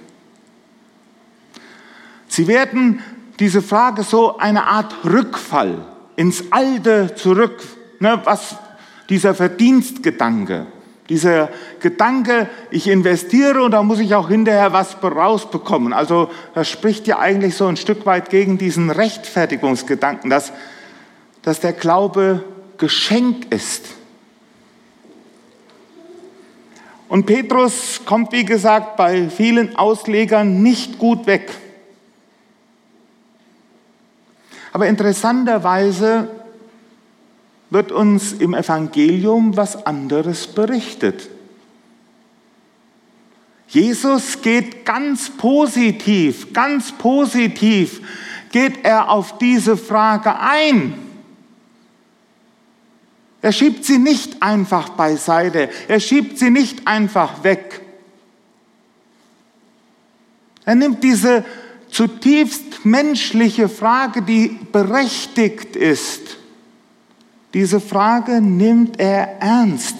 Sie 2.26 2.46
werden 2.46 3.02
diese 3.38 3.60
Frage 3.60 4.02
so 4.02 4.38
eine 4.38 4.66
Art 4.66 4.94
Rückfall 5.04 5.84
ins 6.16 6.44
Alte 6.50 7.16
zurück, 7.16 7.62
ne, 7.98 8.18
was 8.24 8.56
dieser 9.10 9.34
Verdienstgedanke, 9.34 10.68
dieser 11.10 11.50
Gedanke, 11.80 12.48
ich 12.70 12.86
investiere 12.86 13.62
und 13.62 13.72
da 13.72 13.82
muss 13.82 13.98
ich 13.98 14.14
auch 14.14 14.28
hinterher 14.28 14.72
was 14.72 14.96
rausbekommen. 15.02 15.92
Also 15.92 16.30
das 16.54 16.68
spricht 16.68 17.08
ja 17.08 17.18
eigentlich 17.18 17.56
so 17.56 17.66
ein 17.66 17.76
Stück 17.76 18.06
weit 18.06 18.30
gegen 18.30 18.58
diesen 18.58 18.90
Rechtfertigungsgedanken, 18.90 20.30
dass, 20.30 20.52
dass 21.42 21.58
der 21.58 21.72
Glaube 21.72 22.44
Geschenk 22.78 23.52
ist. 23.52 23.86
Und 27.08 27.26
Petrus 27.26 28.02
kommt, 28.06 28.30
wie 28.30 28.44
gesagt, 28.44 28.96
bei 28.96 29.28
vielen 29.28 29.74
Auslegern 29.74 30.62
nicht 30.62 30.98
gut 30.98 31.26
weg. 31.26 31.50
Aber 34.72 34.86
interessanterweise 34.86 36.28
wird 37.70 37.92
uns 37.92 38.32
im 38.32 38.54
Evangelium 38.54 39.56
was 39.56 39.86
anderes 39.86 40.48
berichtet. 40.48 41.28
Jesus 43.68 44.42
geht 44.42 44.84
ganz 44.84 45.30
positiv, 45.30 46.52
ganz 46.52 46.90
positiv 46.92 48.00
geht 48.50 48.84
er 48.84 49.08
auf 49.08 49.38
diese 49.38 49.76
Frage 49.76 50.36
ein. 50.38 50.94
Er 53.42 53.52
schiebt 53.52 53.84
sie 53.84 53.98
nicht 53.98 54.42
einfach 54.42 54.90
beiseite, 54.90 55.70
er 55.86 56.00
schiebt 56.00 56.38
sie 56.38 56.50
nicht 56.50 56.86
einfach 56.86 57.44
weg. 57.44 57.80
Er 60.64 60.74
nimmt 60.74 61.02
diese 61.02 61.44
zutiefst 61.88 62.84
menschliche 62.84 63.68
Frage, 63.68 64.22
die 64.22 64.58
berechtigt 64.72 65.76
ist, 65.76 66.36
diese 67.54 67.80
Frage 67.80 68.40
nimmt 68.40 69.00
er 69.00 69.40
ernst. 69.40 69.96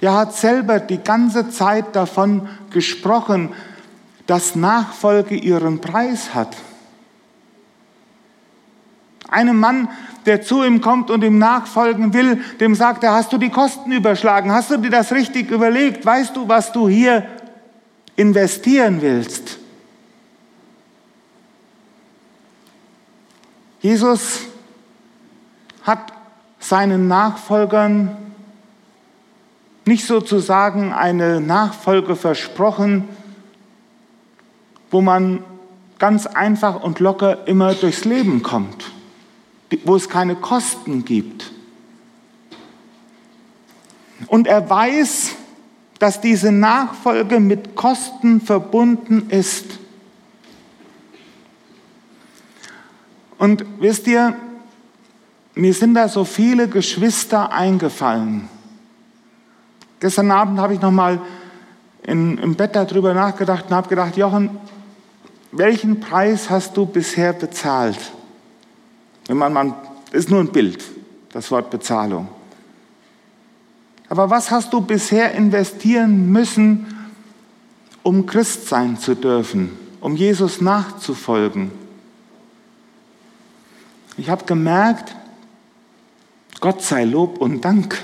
Der 0.00 0.14
hat 0.14 0.34
selber 0.34 0.78
die 0.78 0.98
ganze 0.98 1.50
Zeit 1.50 1.96
davon 1.96 2.48
gesprochen, 2.70 3.50
dass 4.26 4.54
Nachfolge 4.54 5.34
ihren 5.34 5.80
Preis 5.80 6.34
hat. 6.34 6.56
Einem 9.28 9.58
Mann, 9.58 9.88
der 10.26 10.42
zu 10.42 10.62
ihm 10.62 10.80
kommt 10.80 11.10
und 11.10 11.24
ihm 11.24 11.38
nachfolgen 11.38 12.14
will, 12.14 12.40
dem 12.60 12.74
sagt 12.74 13.02
er, 13.02 13.12
hast 13.12 13.32
du 13.32 13.38
die 13.38 13.50
Kosten 13.50 13.90
überschlagen? 13.90 14.52
Hast 14.52 14.70
du 14.70 14.76
dir 14.76 14.90
das 14.90 15.12
richtig 15.12 15.50
überlegt? 15.50 16.06
Weißt 16.06 16.36
du, 16.36 16.48
was 16.48 16.72
du 16.72 16.88
hier 16.88 17.26
investieren 18.16 19.02
willst? 19.02 19.58
Jesus 23.80 24.47
hat 25.88 26.12
seinen 26.60 27.08
Nachfolgern 27.08 28.16
nicht 29.86 30.06
sozusagen 30.06 30.92
eine 30.92 31.40
Nachfolge 31.40 32.14
versprochen, 32.14 33.08
wo 34.90 35.00
man 35.00 35.42
ganz 35.98 36.26
einfach 36.26 36.82
und 36.82 37.00
locker 37.00 37.48
immer 37.48 37.74
durchs 37.74 38.04
Leben 38.04 38.42
kommt, 38.42 38.92
wo 39.84 39.96
es 39.96 40.08
keine 40.10 40.36
Kosten 40.36 41.06
gibt. 41.06 41.50
Und 44.26 44.46
er 44.46 44.68
weiß, 44.68 45.36
dass 45.98 46.20
diese 46.20 46.52
Nachfolge 46.52 47.40
mit 47.40 47.76
Kosten 47.76 48.40
verbunden 48.42 49.30
ist. 49.30 49.78
Und 53.38 53.64
wisst 53.80 54.06
ihr, 54.06 54.36
mir 55.58 55.74
sind 55.74 55.94
da 55.94 56.08
so 56.08 56.24
viele 56.24 56.68
Geschwister 56.68 57.50
eingefallen. 57.50 58.48
Gestern 59.98 60.30
Abend 60.30 60.60
habe 60.60 60.74
ich 60.74 60.80
noch 60.80 60.92
mal 60.92 61.20
in, 62.04 62.38
im 62.38 62.54
Bett 62.54 62.76
darüber 62.76 63.12
nachgedacht 63.12 63.66
und 63.68 63.74
habe 63.74 63.88
gedacht, 63.88 64.16
Jochen, 64.16 64.50
welchen 65.50 65.98
Preis 65.98 66.48
hast 66.48 66.76
du 66.76 66.86
bisher 66.86 67.32
bezahlt? 67.32 67.98
Wenn 69.26 69.36
man, 69.36 69.52
man 69.52 69.74
ist 70.12 70.30
nur 70.30 70.40
ein 70.40 70.52
Bild, 70.52 70.84
das 71.32 71.50
Wort 71.50 71.70
Bezahlung. 71.70 72.28
Aber 74.08 74.30
was 74.30 74.52
hast 74.52 74.72
du 74.72 74.80
bisher 74.80 75.32
investieren 75.32 76.30
müssen, 76.30 76.86
um 78.04 78.26
Christ 78.26 78.68
sein 78.68 78.96
zu 78.96 79.16
dürfen, 79.16 79.76
um 80.00 80.14
Jesus 80.14 80.60
nachzufolgen? 80.60 81.72
Ich 84.16 84.30
habe 84.30 84.44
gemerkt, 84.44 85.14
Gott 86.60 86.82
sei 86.82 87.04
Lob 87.04 87.38
und 87.38 87.64
Dank. 87.64 88.02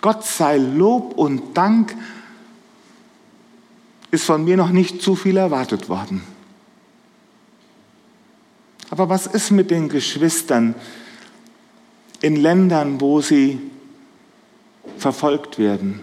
Gott 0.00 0.24
sei 0.24 0.56
Lob 0.56 1.16
und 1.16 1.56
Dank 1.56 1.94
ist 4.10 4.24
von 4.24 4.44
mir 4.44 4.56
noch 4.56 4.70
nicht 4.70 5.02
zu 5.02 5.16
viel 5.16 5.36
erwartet 5.36 5.88
worden. 5.88 6.22
Aber 8.90 9.08
was 9.08 9.26
ist 9.26 9.50
mit 9.50 9.70
den 9.70 9.88
Geschwistern 9.88 10.74
in 12.20 12.36
Ländern, 12.36 13.00
wo 13.00 13.20
sie 13.20 13.58
verfolgt 14.98 15.58
werden? 15.58 16.00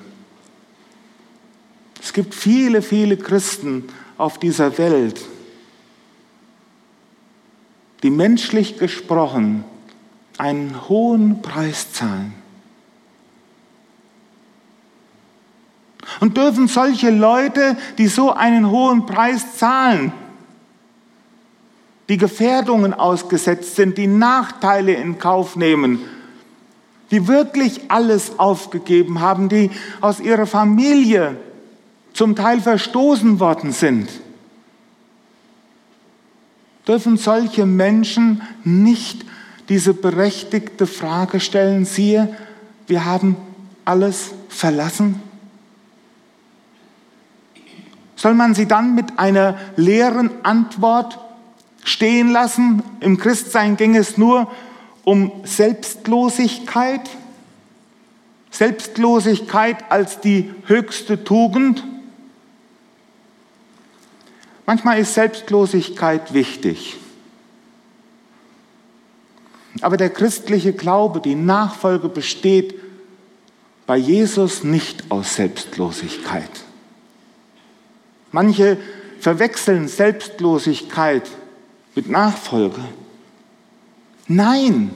Es 2.02 2.14
gibt 2.14 2.34
viele, 2.34 2.82
viele 2.82 3.16
Christen 3.16 3.86
auf 4.18 4.40
dieser 4.40 4.78
Welt, 4.78 5.22
die 8.02 8.10
menschlich 8.10 8.78
gesprochen 8.78 9.64
einen 10.40 10.88
hohen 10.88 11.42
Preis 11.42 11.92
zahlen. 11.92 12.34
Und 16.20 16.38
dürfen 16.38 16.68
solche 16.68 17.12
Leute, 17.12 17.78
die 17.98 18.08
so 18.08 18.32
einen 18.34 18.72
hohen 18.72 19.06
Preis 19.06 19.58
zahlen, 19.58 20.12
die 22.08 22.18
Gefährdungen 22.18 22.94
ausgesetzt 22.94 23.76
sind, 23.76 23.98
die 23.98 24.08
Nachteile 24.08 24.94
in 24.94 25.20
Kauf 25.20 25.56
nehmen, 25.56 26.00
die 27.12 27.28
wirklich 27.28 27.92
alles 27.92 28.40
aufgegeben 28.40 29.20
haben, 29.20 29.50
die 29.50 29.70
aus 30.02 30.20
ihrer 30.20 30.48
Familie 30.48 31.38
zum 32.14 32.36
Teil 32.36 32.62
verstoßen 32.62 33.40
worden 33.40 33.72
sind, 33.72 34.10
dürfen 36.88 37.18
solche 37.18 37.66
Menschen 37.66 38.42
nicht 38.64 39.26
diese 39.70 39.94
berechtigte 39.94 40.88
Frage 40.88 41.40
stellen, 41.40 41.86
siehe, 41.86 42.36
wir 42.88 43.06
haben 43.06 43.38
alles 43.86 44.32
verlassen? 44.50 45.22
Soll 48.16 48.34
man 48.34 48.54
sie 48.54 48.68
dann 48.68 48.96
mit 48.96 49.18
einer 49.18 49.58
leeren 49.78 50.32
Antwort 50.44 51.20
stehen 51.86 52.32
lassen? 52.32 52.84
Im 53.00 53.18
Christsein 53.18 53.78
ging 53.78 53.96
es 53.96 54.18
nur 54.18 54.52
um 55.06 55.32
Selbstlosigkeit. 55.46 57.10
Selbstlosigkeit 58.52 59.78
als 59.90 60.20
die 60.20 60.54
höchste 60.66 61.24
Tugend. 61.24 61.86
Manchmal 64.66 65.00
ist 65.00 65.14
Selbstlosigkeit 65.14 66.34
wichtig. 66.34 66.99
Aber 69.82 69.98
der 69.98 70.10
christliche 70.10 70.74
Glaube, 70.74 71.22
die 71.22 71.36
Nachfolge 71.36 72.10
besteht 72.10 72.76
bei 73.86 73.98
Jesus 73.98 74.64
nicht 74.64 75.10
aus 75.10 75.36
Selbstlosigkeit. 75.36 76.50
Manche 78.32 78.78
verwechseln 79.20 79.88
Selbstlosigkeit 79.88 81.24
mit 81.96 82.10
Nachfolge. 82.10 82.82
Nein, 84.28 84.92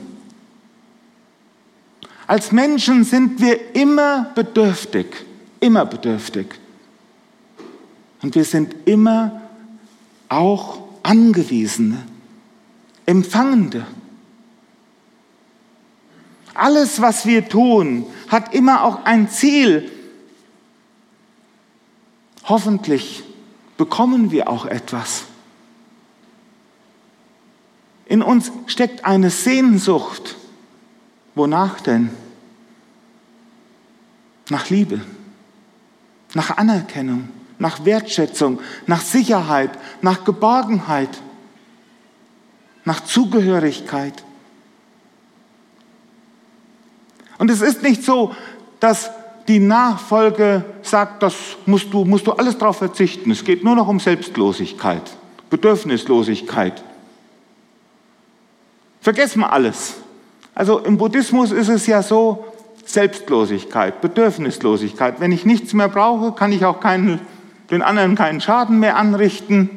als 2.27 2.51
Menschen 2.51 3.03
sind 3.03 3.42
wir 3.42 3.75
immer 3.75 4.32
bedürftig, 4.36 5.08
immer 5.60 5.86
bedürftig. 5.86 6.48
Und 8.22 8.36
wir 8.36 8.46
sind 8.46 8.75
immer 8.86 9.42
auch 10.30 10.80
Angewiesene, 11.03 11.98
Empfangende. 13.06 13.86
Alles, 16.53 17.01
was 17.01 17.25
wir 17.25 17.48
tun, 17.50 18.05
hat 18.29 18.53
immer 18.53 18.83
auch 18.83 19.05
ein 19.05 19.29
Ziel. 19.29 19.91
Hoffentlich 22.45 23.24
bekommen 23.77 24.31
wir 24.31 24.50
auch 24.50 24.65
etwas. 24.65 25.25
In 28.05 28.22
uns 28.22 28.51
steckt 28.67 29.05
eine 29.05 29.29
Sehnsucht. 29.29 30.36
Wonach 31.36 31.81
denn? 31.81 32.12
Nach 34.50 34.69
Liebe, 34.69 35.01
nach 36.33 36.57
Anerkennung, 36.57 37.29
nach 37.57 37.86
Wertschätzung, 37.86 38.60
nach 38.86 39.01
Sicherheit, 39.01 39.72
nach 40.01 40.25
Geborgenheit, 40.25 41.10
nach 42.86 43.00
Zugehörigkeit. 43.00 44.24
Und 47.43 47.51
es 47.51 47.62
ist 47.62 47.83
nicht 47.83 48.03
so, 48.03 48.33
dass 48.79 49.12
die 49.50 49.59
Nachfolge 49.59 50.63
sagt, 50.81 51.21
das 51.21 51.35
musst 51.65 51.93
du, 51.93 52.05
musst 52.05 52.25
du 52.25 52.31
alles 52.31 52.57
darauf 52.57 52.77
verzichten. 52.77 53.31
Es 53.31 53.43
geht 53.43 53.65
nur 53.65 53.75
noch 53.75 53.89
um 53.89 54.00
Selbstlosigkeit, 54.00 55.01
Bedürfnislosigkeit. 55.50 56.81
Vergessen 59.01 59.41
wir 59.41 59.51
alles. 59.51 59.95
Also 60.55 60.79
im 60.79 60.97
Buddhismus 60.97 61.51
ist 61.51 61.67
es 61.67 61.85
ja 61.85 62.01
so, 62.01 62.45
Selbstlosigkeit, 62.85 64.00
Bedürfnislosigkeit. 64.00 65.19
Wenn 65.19 65.33
ich 65.33 65.43
nichts 65.43 65.73
mehr 65.73 65.89
brauche, 65.89 66.31
kann 66.31 66.53
ich 66.53 66.63
auch 66.63 66.79
keinen, 66.79 67.19
den 67.69 67.81
anderen 67.81 68.15
keinen 68.15 68.39
Schaden 68.39 68.79
mehr 68.79 68.95
anrichten. 68.95 69.69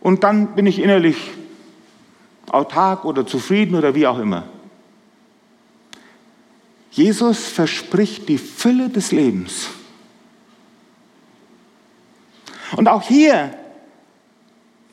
Und 0.00 0.22
dann 0.22 0.54
bin 0.54 0.66
ich 0.66 0.80
innerlich 0.80 1.32
autark 2.48 3.04
oder 3.04 3.26
zufrieden 3.26 3.74
oder 3.74 3.96
wie 3.96 4.06
auch 4.06 4.20
immer. 4.20 4.44
Jesus 6.94 7.48
verspricht 7.48 8.28
die 8.28 8.38
Fülle 8.38 8.88
des 8.88 9.10
Lebens. 9.10 9.66
Und 12.76 12.86
auch 12.86 13.02
hier 13.02 13.52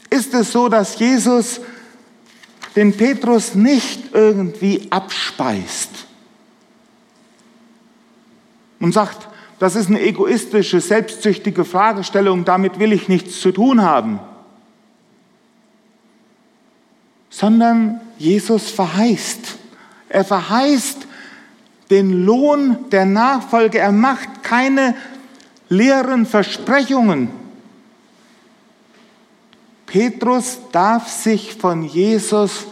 ist 0.09 0.33
es 0.33 0.51
so, 0.51 0.67
dass 0.67 0.97
Jesus 0.97 1.61
den 2.75 2.97
Petrus 2.97 3.53
nicht 3.53 4.15
irgendwie 4.15 4.87
abspeist 4.89 5.91
und 8.79 8.93
sagt, 8.93 9.27
das 9.59 9.75
ist 9.75 9.87
eine 9.87 10.01
egoistische, 10.01 10.81
selbstsüchtige 10.81 11.65
Fragestellung, 11.65 12.45
damit 12.45 12.79
will 12.79 12.93
ich 12.93 13.09
nichts 13.09 13.39
zu 13.41 13.51
tun 13.51 13.83
haben, 13.83 14.19
sondern 17.29 18.01
Jesus 18.17 18.71
verheißt. 18.71 19.59
Er 20.09 20.25
verheißt 20.25 21.10
den 21.91 22.25
Lohn 22.25 22.89
der 22.89 23.05
Nachfolge. 23.05 23.77
Er 23.77 23.91
macht 23.91 24.43
keine 24.43 24.95
leeren 25.69 26.25
Versprechungen. 26.25 27.29
Petrus 29.85 30.59
darf 30.71 31.09
sich 31.09 31.55
von 31.55 31.83
Jesus 31.83 32.65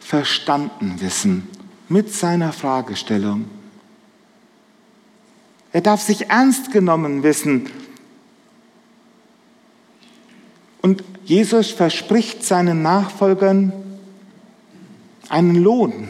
verstanden 0.00 0.96
wissen 0.98 1.48
mit 1.88 2.12
seiner 2.12 2.52
Fragestellung. 2.52 3.44
Er 5.72 5.80
darf 5.80 6.00
sich 6.00 6.28
ernst 6.28 6.72
genommen 6.72 7.22
wissen. 7.22 7.70
Und 10.82 11.04
Jesus 11.24 11.70
verspricht 11.70 12.44
seinen 12.44 12.82
Nachfolgern 12.82 13.72
einen 15.28 15.62
Lohn 15.62 16.08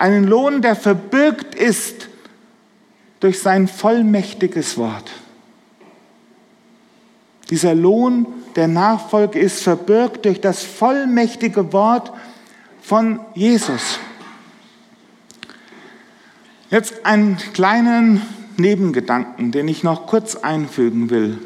einen 0.00 0.24
Lohn, 0.24 0.62
der 0.62 0.76
verbirgt 0.76 1.54
ist 1.54 2.08
durch 3.20 3.40
sein 3.40 3.68
vollmächtiges 3.68 4.78
Wort. 4.78 5.10
Dieser 7.50 7.74
Lohn 7.74 8.26
der 8.56 8.66
Nachfolge 8.66 9.38
ist 9.38 9.62
verbirgt 9.62 10.24
durch 10.24 10.40
das 10.40 10.64
vollmächtige 10.64 11.74
Wort 11.74 12.12
von 12.80 13.20
Jesus. 13.34 13.98
Jetzt 16.70 17.04
einen 17.04 17.36
kleinen 17.52 18.22
Nebengedanken, 18.56 19.52
den 19.52 19.68
ich 19.68 19.82
noch 19.82 20.06
kurz 20.06 20.34
einfügen 20.34 21.10
will. 21.10 21.38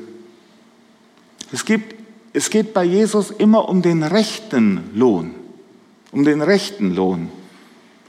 Es, 1.52 1.64
gibt, 1.64 1.96
es 2.32 2.50
geht 2.50 2.72
bei 2.72 2.84
Jesus 2.84 3.32
immer 3.32 3.68
um 3.68 3.82
den 3.82 4.04
rechten 4.04 4.90
Lohn, 4.94 5.34
um 6.12 6.24
den 6.24 6.40
rechten 6.40 6.94
Lohn 6.94 7.30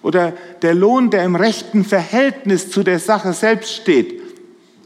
oder 0.05 0.33
der 0.61 0.75
Lohn, 0.75 1.09
der 1.09 1.23
im 1.23 1.35
rechten 1.35 1.83
Verhältnis 1.83 2.69
zu 2.69 2.83
der 2.83 2.99
Sache 2.99 3.33
selbst 3.33 3.73
steht. 3.73 4.21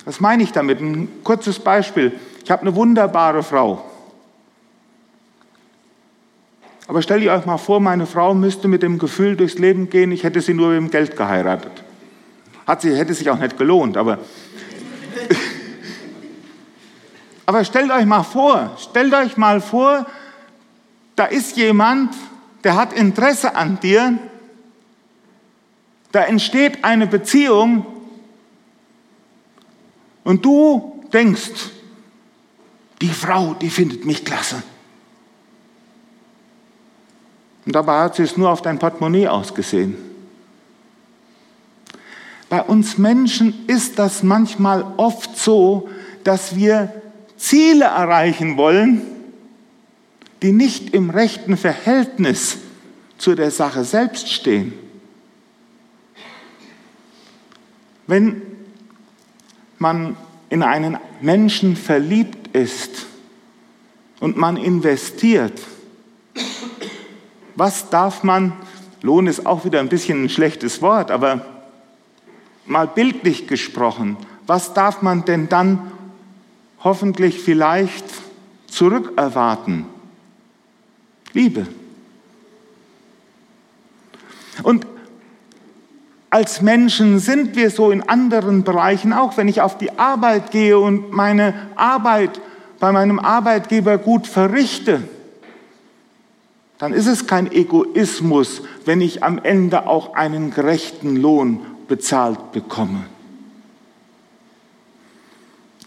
Was 0.05 0.21
meine 0.21 0.43
ich 0.43 0.53
damit? 0.53 0.79
Ein 0.79 1.09
kurzes 1.25 1.59
Beispiel. 1.59 2.13
Ich 2.41 2.49
habe 2.49 2.61
eine 2.61 2.73
wunderbare 2.73 3.43
Frau. 3.43 3.83
Aber 6.87 7.01
stellt 7.01 7.21
ihr 7.21 7.33
euch 7.33 7.45
mal 7.45 7.57
vor, 7.57 7.81
meine 7.81 8.05
Frau 8.05 8.33
müsste 8.33 8.69
mit 8.69 8.81
dem 8.81 8.97
Gefühl 8.97 9.35
durchs 9.35 9.59
Leben 9.59 9.89
gehen, 9.89 10.13
ich 10.13 10.23
hätte 10.23 10.39
sie 10.39 10.53
nur 10.53 10.69
mit 10.69 10.77
dem 10.77 10.89
Geld 10.89 11.17
geheiratet. 11.17 11.83
Hat 12.65 12.81
sie, 12.81 12.95
hätte 12.95 13.13
sich 13.13 13.29
auch 13.29 13.39
nicht 13.39 13.57
gelohnt, 13.57 13.97
aber. 13.97 14.19
aber 17.45 17.65
stellt 17.65 17.91
euch 17.91 18.05
mal 18.05 18.23
vor, 18.23 18.71
stellt 18.77 19.13
euch 19.13 19.35
mal 19.35 19.59
vor, 19.59 20.05
da 21.17 21.25
ist 21.25 21.57
jemand, 21.57 22.15
der 22.63 22.77
hat 22.77 22.93
Interesse 22.93 23.57
an 23.57 23.81
dir, 23.81 24.17
da 26.11 26.23
entsteht 26.23 26.83
eine 26.83 27.07
Beziehung 27.07 27.85
und 30.23 30.43
du 30.43 31.03
denkst, 31.13 31.69
die 33.01 33.09
Frau, 33.09 33.53
die 33.53 33.69
findet 33.69 34.05
mich 34.05 34.25
klasse. 34.25 34.61
Und 37.65 37.75
dabei 37.75 38.01
hat 38.01 38.15
sie 38.15 38.23
es 38.23 38.35
nur 38.35 38.49
auf 38.49 38.61
dein 38.61 38.79
Portemonnaie 38.79 39.27
ausgesehen. 39.27 39.95
Bei 42.49 42.63
uns 42.63 42.97
Menschen 42.97 43.67
ist 43.67 43.99
das 43.99 44.23
manchmal 44.23 44.83
oft 44.97 45.37
so, 45.37 45.87
dass 46.23 46.55
wir 46.55 46.91
Ziele 47.37 47.85
erreichen 47.85 48.57
wollen, 48.57 49.03
die 50.41 50.51
nicht 50.51 50.93
im 50.95 51.11
rechten 51.11 51.57
Verhältnis 51.57 52.57
zu 53.17 53.35
der 53.35 53.51
Sache 53.51 53.83
selbst 53.83 54.29
stehen. 54.29 54.73
Wenn 58.09 58.41
man 59.77 60.17
in 60.49 60.63
einen 60.63 60.97
Menschen 61.21 61.75
verliebt 61.75 62.55
ist 62.55 63.05
und 64.19 64.35
man 64.35 64.57
investiert, 64.57 65.61
was 67.55 67.91
darf 67.91 68.23
man, 68.23 68.53
Lohn 69.03 69.27
ist 69.27 69.45
auch 69.45 69.63
wieder 69.63 69.79
ein 69.79 69.89
bisschen 69.89 70.23
ein 70.23 70.29
schlechtes 70.29 70.81
Wort, 70.81 71.11
aber 71.11 71.45
mal 72.65 72.87
bildlich 72.87 73.45
gesprochen, 73.45 74.17
was 74.47 74.73
darf 74.73 75.03
man 75.03 75.23
denn 75.25 75.47
dann 75.47 75.91
hoffentlich 76.83 77.39
vielleicht 77.39 78.05
zurückerwarten? 78.65 79.85
Liebe. 81.33 81.67
Und 84.63 84.87
als 86.29 86.61
Menschen 86.61 87.19
sind 87.19 87.55
wir 87.55 87.71
so 87.71 87.91
in 87.91 88.07
anderen 88.07 88.63
Bereichen 88.63 89.13
auch. 89.13 89.37
Wenn 89.37 89.47
ich 89.47 89.61
auf 89.61 89.77
die 89.77 89.97
Arbeit 89.97 90.51
gehe 90.51 90.77
und 90.77 91.11
meine 91.11 91.53
Arbeit 91.75 92.39
bei 92.79 92.91
meinem 92.91 93.19
Arbeitgeber 93.19 93.97
gut 93.97 94.27
verrichte, 94.27 95.03
dann 96.77 96.93
ist 96.93 97.07
es 97.07 97.27
kein 97.27 97.51
Egoismus, 97.51 98.61
wenn 98.85 99.01
ich 99.01 99.23
am 99.23 99.39
Ende 99.39 99.87
auch 99.87 100.13
einen 100.13 100.51
gerechten 100.51 101.17
Lohn 101.17 101.61
bezahlt 101.87 102.51
bekomme. 102.51 103.05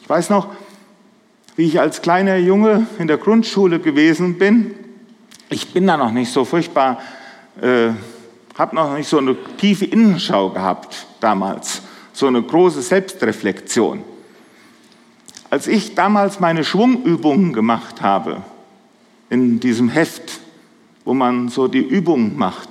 Ich 0.02 0.08
weiß 0.08 0.28
noch, 0.28 0.48
wie 1.56 1.64
ich 1.64 1.80
als 1.80 2.02
kleiner 2.02 2.36
Junge 2.36 2.86
in 2.98 3.06
der 3.06 3.16
Grundschule 3.16 3.78
gewesen 3.78 4.38
bin. 4.38 4.74
Ich 5.48 5.72
bin 5.72 5.86
da 5.86 5.96
noch 5.96 6.10
nicht 6.10 6.32
so 6.32 6.44
furchtbar 6.44 6.98
äh, 7.60 7.90
habe 8.58 8.76
noch 8.76 8.94
nicht 8.94 9.08
so 9.08 9.18
eine 9.18 9.36
tiefe 9.56 9.84
Innenschau 9.84 10.50
gehabt 10.50 11.06
damals, 11.20 11.82
so 12.12 12.26
eine 12.26 12.42
große 12.42 12.82
Selbstreflexion. 12.82 14.04
Als 15.50 15.66
ich 15.66 15.94
damals 15.94 16.40
meine 16.40 16.64
Schwungübungen 16.64 17.52
gemacht 17.52 18.02
habe, 18.02 18.42
in 19.30 19.60
diesem 19.60 19.88
Heft, 19.88 20.40
wo 21.04 21.14
man 21.14 21.48
so 21.48 21.68
die 21.68 21.80
Übungen 21.80 22.36
macht, 22.36 22.68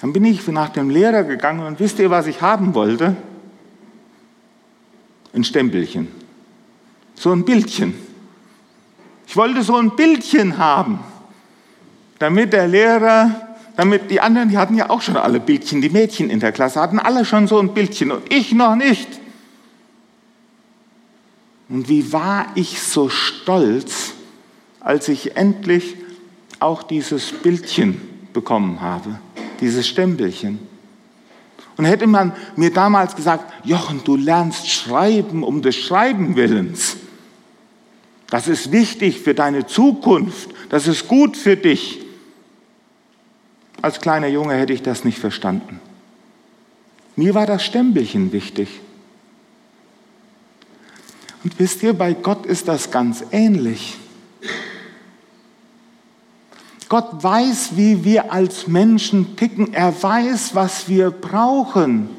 dann 0.00 0.12
bin 0.12 0.24
ich 0.24 0.46
nach 0.48 0.70
dem 0.70 0.90
Lehrer 0.90 1.24
gegangen 1.24 1.66
und 1.66 1.80
wisst 1.80 1.98
ihr, 1.98 2.10
was 2.10 2.26
ich 2.26 2.40
haben 2.40 2.74
wollte? 2.74 3.16
Ein 5.34 5.44
Stempelchen. 5.44 6.08
So 7.14 7.32
ein 7.32 7.44
Bildchen. 7.44 7.94
Ich 9.26 9.36
wollte 9.36 9.62
so 9.62 9.76
ein 9.76 9.94
Bildchen 9.94 10.58
haben, 10.58 10.98
damit 12.18 12.52
der 12.52 12.66
Lehrer, 12.66 13.49
damit 13.76 14.10
die 14.10 14.20
anderen, 14.20 14.48
die 14.48 14.58
hatten 14.58 14.76
ja 14.76 14.90
auch 14.90 15.02
schon 15.02 15.16
alle 15.16 15.40
Bildchen, 15.40 15.80
die 15.80 15.90
Mädchen 15.90 16.30
in 16.30 16.40
der 16.40 16.52
Klasse 16.52 16.80
hatten 16.80 16.98
alle 16.98 17.24
schon 17.24 17.46
so 17.46 17.58
ein 17.58 17.72
Bildchen 17.74 18.10
und 18.12 18.32
ich 18.32 18.52
noch 18.52 18.76
nicht. 18.76 19.08
Und 21.68 21.88
wie 21.88 22.12
war 22.12 22.46
ich 22.56 22.82
so 22.82 23.08
stolz, 23.08 24.12
als 24.80 25.08
ich 25.08 25.36
endlich 25.36 25.96
auch 26.58 26.82
dieses 26.82 27.32
Bildchen 27.32 28.00
bekommen 28.32 28.80
habe 28.80 29.18
dieses 29.60 29.86
Stempelchen. 29.86 30.58
Und 31.76 31.84
hätte 31.84 32.06
man 32.06 32.32
mir 32.56 32.72
damals 32.72 33.16
gesagt, 33.16 33.52
Jochen, 33.64 34.02
du 34.04 34.16
lernst 34.16 34.68
schreiben 34.68 35.42
um 35.42 35.62
des 35.62 35.76
Schreiben 35.76 36.36
willens. 36.36 36.96
Das 38.28 38.48
ist 38.48 38.70
wichtig 38.70 39.20
für 39.20 39.34
deine 39.34 39.66
Zukunft. 39.66 40.50
Das 40.68 40.86
ist 40.86 41.08
gut 41.08 41.36
für 41.36 41.56
dich. 41.56 42.00
Als 43.82 44.00
kleiner 44.00 44.26
Junge 44.26 44.54
hätte 44.54 44.72
ich 44.72 44.82
das 44.82 45.04
nicht 45.04 45.18
verstanden. 45.18 45.80
Mir 47.16 47.34
war 47.34 47.46
das 47.46 47.64
Stempelchen 47.64 48.32
wichtig. 48.32 48.80
Und 51.42 51.58
wisst 51.58 51.82
ihr, 51.82 51.94
bei 51.94 52.12
Gott 52.12 52.44
ist 52.44 52.68
das 52.68 52.90
ganz 52.90 53.24
ähnlich. 53.30 53.96
Gott 56.88 57.22
weiß, 57.22 57.76
wie 57.76 58.04
wir 58.04 58.32
als 58.32 58.66
Menschen 58.66 59.36
ticken. 59.36 59.72
Er 59.72 60.02
weiß, 60.02 60.54
was 60.54 60.88
wir 60.88 61.10
brauchen. 61.10 62.10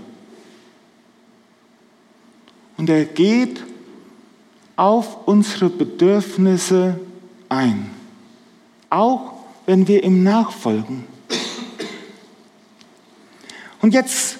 Und 2.78 2.90
er 2.90 3.06
geht 3.06 3.64
auf 4.76 5.28
unsere 5.28 5.70
Bedürfnisse 5.70 7.00
ein. 7.50 7.92
Auch 8.90 9.34
wenn 9.66 9.88
wir 9.88 10.04
ihm 10.04 10.24
nachfolgen. 10.24 11.11
Und 13.82 13.94
jetzt 13.94 14.38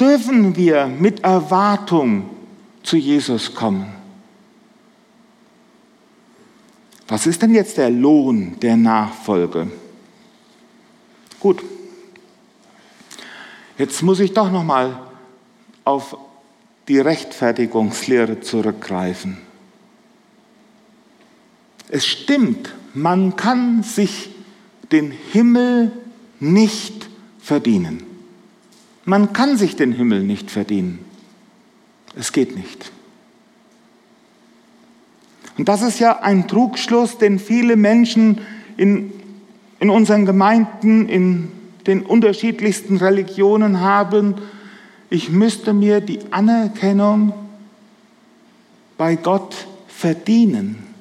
dürfen 0.00 0.56
wir 0.56 0.86
mit 0.86 1.20
Erwartung 1.20 2.30
zu 2.82 2.96
Jesus 2.96 3.54
kommen. 3.54 3.92
Was 7.06 7.26
ist 7.26 7.42
denn 7.42 7.54
jetzt 7.54 7.76
der 7.76 7.90
Lohn 7.90 8.58
der 8.60 8.76
Nachfolge? 8.76 9.70
Gut. 11.38 11.62
Jetzt 13.76 14.02
muss 14.02 14.20
ich 14.20 14.32
doch 14.32 14.50
noch 14.50 14.64
mal 14.64 14.98
auf 15.84 16.16
die 16.88 16.98
Rechtfertigungslehre 16.98 18.40
zurückgreifen. 18.40 19.38
Es 21.88 22.06
stimmt, 22.06 22.74
man 22.94 23.36
kann 23.36 23.82
sich 23.82 24.30
den 24.90 25.10
Himmel 25.10 25.92
nicht 26.40 27.01
verdienen. 27.42 28.02
Man 29.04 29.32
kann 29.32 29.56
sich 29.56 29.76
den 29.76 29.92
Himmel 29.92 30.22
nicht 30.22 30.50
verdienen. 30.50 31.00
Es 32.14 32.32
geht 32.32 32.56
nicht. 32.56 32.92
Und 35.58 35.68
das 35.68 35.82
ist 35.82 35.98
ja 35.98 36.20
ein 36.20 36.48
Trugschluss, 36.48 37.18
den 37.18 37.38
viele 37.38 37.76
Menschen 37.76 38.40
in, 38.76 39.12
in 39.80 39.90
unseren 39.90 40.24
Gemeinden, 40.24 41.08
in 41.08 41.52
den 41.86 42.02
unterschiedlichsten 42.02 42.96
Religionen 42.96 43.80
haben. 43.80 44.36
Ich 45.10 45.30
müsste 45.30 45.72
mir 45.72 46.00
die 46.00 46.20
Anerkennung 46.30 47.34
bei 48.96 49.16
Gott 49.16 49.66
verdienen. 49.88 50.91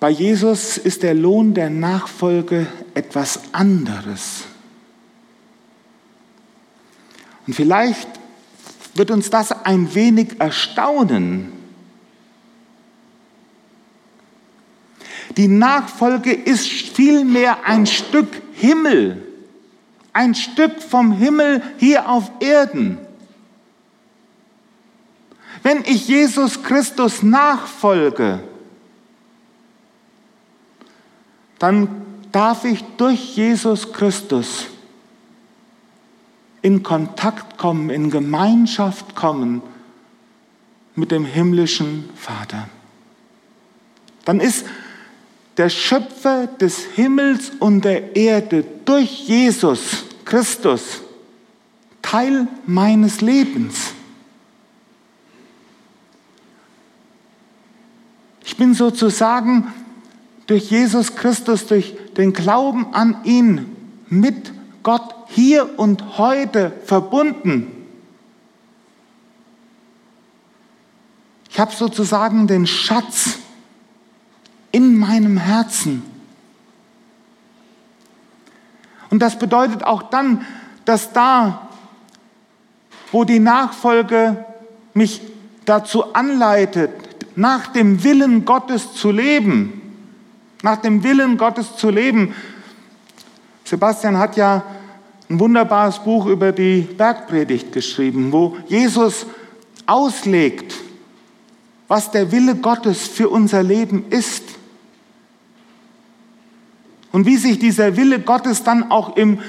Bei 0.00 0.08
Jesus 0.08 0.78
ist 0.78 1.02
der 1.02 1.14
Lohn 1.14 1.52
der 1.52 1.68
Nachfolge 1.68 2.66
etwas 2.94 3.40
anderes. 3.52 4.44
Und 7.46 7.52
vielleicht 7.52 8.08
wird 8.94 9.10
uns 9.10 9.28
das 9.28 9.52
ein 9.52 9.94
wenig 9.94 10.40
erstaunen. 10.40 11.52
Die 15.36 15.48
Nachfolge 15.48 16.32
ist 16.32 16.66
vielmehr 16.68 17.64
ein 17.66 17.86
Stück 17.86 18.28
Himmel, 18.54 19.22
ein 20.14 20.34
Stück 20.34 20.82
vom 20.82 21.12
Himmel 21.12 21.62
hier 21.78 22.08
auf 22.08 22.30
Erden. 22.40 22.98
Wenn 25.62 25.82
ich 25.84 26.08
Jesus 26.08 26.62
Christus 26.62 27.22
nachfolge, 27.22 28.40
dann 31.60 31.88
darf 32.32 32.64
ich 32.64 32.82
durch 32.96 33.36
Jesus 33.36 33.92
Christus 33.92 34.66
in 36.62 36.82
Kontakt 36.82 37.58
kommen, 37.58 37.90
in 37.90 38.10
Gemeinschaft 38.10 39.14
kommen 39.14 39.62
mit 40.94 41.10
dem 41.10 41.24
himmlischen 41.24 42.08
Vater. 42.16 42.68
Dann 44.24 44.40
ist 44.40 44.66
der 45.58 45.68
Schöpfer 45.68 46.46
des 46.46 46.84
Himmels 46.94 47.52
und 47.58 47.84
der 47.84 48.16
Erde 48.16 48.64
durch 48.86 49.28
Jesus 49.28 50.04
Christus 50.24 51.02
Teil 52.00 52.48
meines 52.66 53.20
Lebens. 53.20 53.92
Ich 58.44 58.56
bin 58.56 58.72
sozusagen 58.72 59.72
durch 60.50 60.68
Jesus 60.68 61.14
Christus, 61.14 61.66
durch 61.66 61.94
den 62.16 62.32
Glauben 62.32 62.92
an 62.92 63.18
ihn 63.22 63.76
mit 64.08 64.52
Gott 64.82 65.14
hier 65.28 65.78
und 65.78 66.18
heute 66.18 66.72
verbunden. 66.86 67.70
Ich 71.50 71.60
habe 71.60 71.72
sozusagen 71.72 72.48
den 72.48 72.66
Schatz 72.66 73.38
in 74.72 74.98
meinem 74.98 75.36
Herzen. 75.36 76.02
Und 79.08 79.20
das 79.20 79.38
bedeutet 79.38 79.84
auch 79.84 80.02
dann, 80.02 80.44
dass 80.84 81.12
da, 81.12 81.68
wo 83.12 83.22
die 83.22 83.38
Nachfolge 83.38 84.44
mich 84.94 85.20
dazu 85.64 86.12
anleitet, 86.12 86.90
nach 87.36 87.68
dem 87.68 88.02
Willen 88.02 88.44
Gottes 88.44 88.94
zu 88.94 89.12
leben, 89.12 89.79
nach 90.62 90.78
dem 90.78 91.02
Willen 91.02 91.36
Gottes 91.36 91.76
zu 91.76 91.90
leben. 91.90 92.34
Sebastian 93.64 94.18
hat 94.18 94.36
ja 94.36 94.64
ein 95.28 95.38
wunderbares 95.38 96.00
Buch 96.00 96.26
über 96.26 96.52
die 96.52 96.80
Bergpredigt 96.80 97.72
geschrieben, 97.72 98.32
wo 98.32 98.56
Jesus 98.66 99.26
auslegt, 99.86 100.74
was 101.88 102.10
der 102.10 102.32
Wille 102.32 102.56
Gottes 102.56 103.06
für 103.08 103.28
unser 103.28 103.62
Leben 103.62 104.06
ist. 104.10 104.44
Und 107.12 107.26
wie 107.26 107.36
sich 107.36 107.58
dieser 107.58 107.96
Wille 107.96 108.20
Gottes 108.20 108.62
dann 108.62 108.90
auch 108.90 109.16
im 109.16 109.40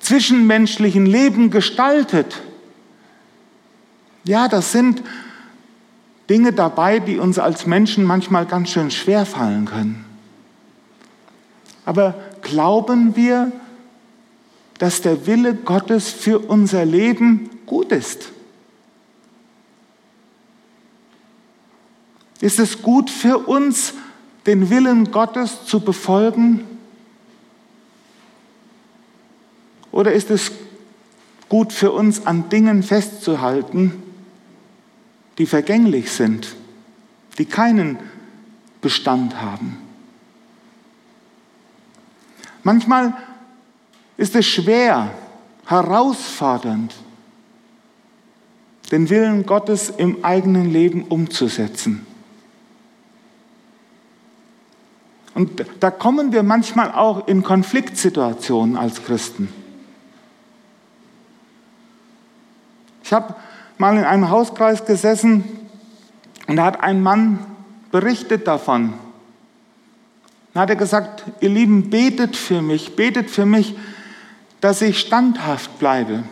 zwischenmenschlichen 0.00 1.06
Leben 1.06 1.50
gestaltet. 1.50 2.42
Ja, 4.24 4.48
das 4.48 4.72
sind 4.72 5.02
Dinge 6.28 6.52
dabei, 6.52 6.98
die 6.98 7.18
uns 7.18 7.38
als 7.38 7.66
Menschen 7.66 8.04
manchmal 8.04 8.46
ganz 8.46 8.70
schön 8.70 8.90
schwer 8.90 9.26
fallen 9.26 9.66
können. 9.66 10.11
Aber 11.84 12.14
glauben 12.42 13.16
wir, 13.16 13.52
dass 14.78 15.00
der 15.00 15.26
Wille 15.26 15.54
Gottes 15.54 16.10
für 16.10 16.38
unser 16.38 16.84
Leben 16.84 17.50
gut 17.66 17.92
ist? 17.92 18.30
Ist 22.40 22.58
es 22.58 22.82
gut 22.82 23.08
für 23.08 23.38
uns, 23.38 23.94
den 24.46 24.70
Willen 24.70 25.12
Gottes 25.12 25.64
zu 25.64 25.80
befolgen? 25.80 26.66
Oder 29.92 30.12
ist 30.12 30.30
es 30.30 30.50
gut 31.48 31.72
für 31.72 31.92
uns, 31.92 32.26
an 32.26 32.48
Dingen 32.48 32.82
festzuhalten, 32.82 34.02
die 35.38 35.46
vergänglich 35.46 36.10
sind, 36.10 36.56
die 37.38 37.44
keinen 37.44 37.98
Bestand 38.80 39.40
haben? 39.40 39.81
Manchmal 42.62 43.14
ist 44.16 44.36
es 44.36 44.46
schwer, 44.46 45.10
herausfordernd, 45.66 46.94
den 48.90 49.08
Willen 49.10 49.46
Gottes 49.46 49.90
im 49.90 50.24
eigenen 50.24 50.70
Leben 50.70 51.04
umzusetzen. 51.04 52.06
Und 55.34 55.64
da 55.80 55.90
kommen 55.90 56.32
wir 56.32 56.42
manchmal 56.42 56.92
auch 56.92 57.26
in 57.26 57.42
Konfliktsituationen 57.42 58.76
als 58.76 59.02
Christen. 59.02 59.48
Ich 63.02 63.12
habe 63.12 63.34
mal 63.78 63.96
in 63.96 64.04
einem 64.04 64.28
Hauskreis 64.28 64.84
gesessen 64.84 65.44
und 66.46 66.56
da 66.56 66.66
hat 66.66 66.80
ein 66.82 67.02
Mann 67.02 67.38
berichtet 67.90 68.46
davon. 68.46 68.94
Da 70.54 70.60
hat 70.60 70.70
er 70.70 70.76
gesagt, 70.76 71.24
ihr 71.40 71.48
Lieben, 71.48 71.88
betet 71.88 72.36
für 72.36 72.60
mich, 72.60 72.94
betet 72.94 73.30
für 73.30 73.46
mich, 73.46 73.74
dass 74.60 74.82
ich 74.82 75.00
standhaft 75.00 75.78
bleibe. 75.78 76.24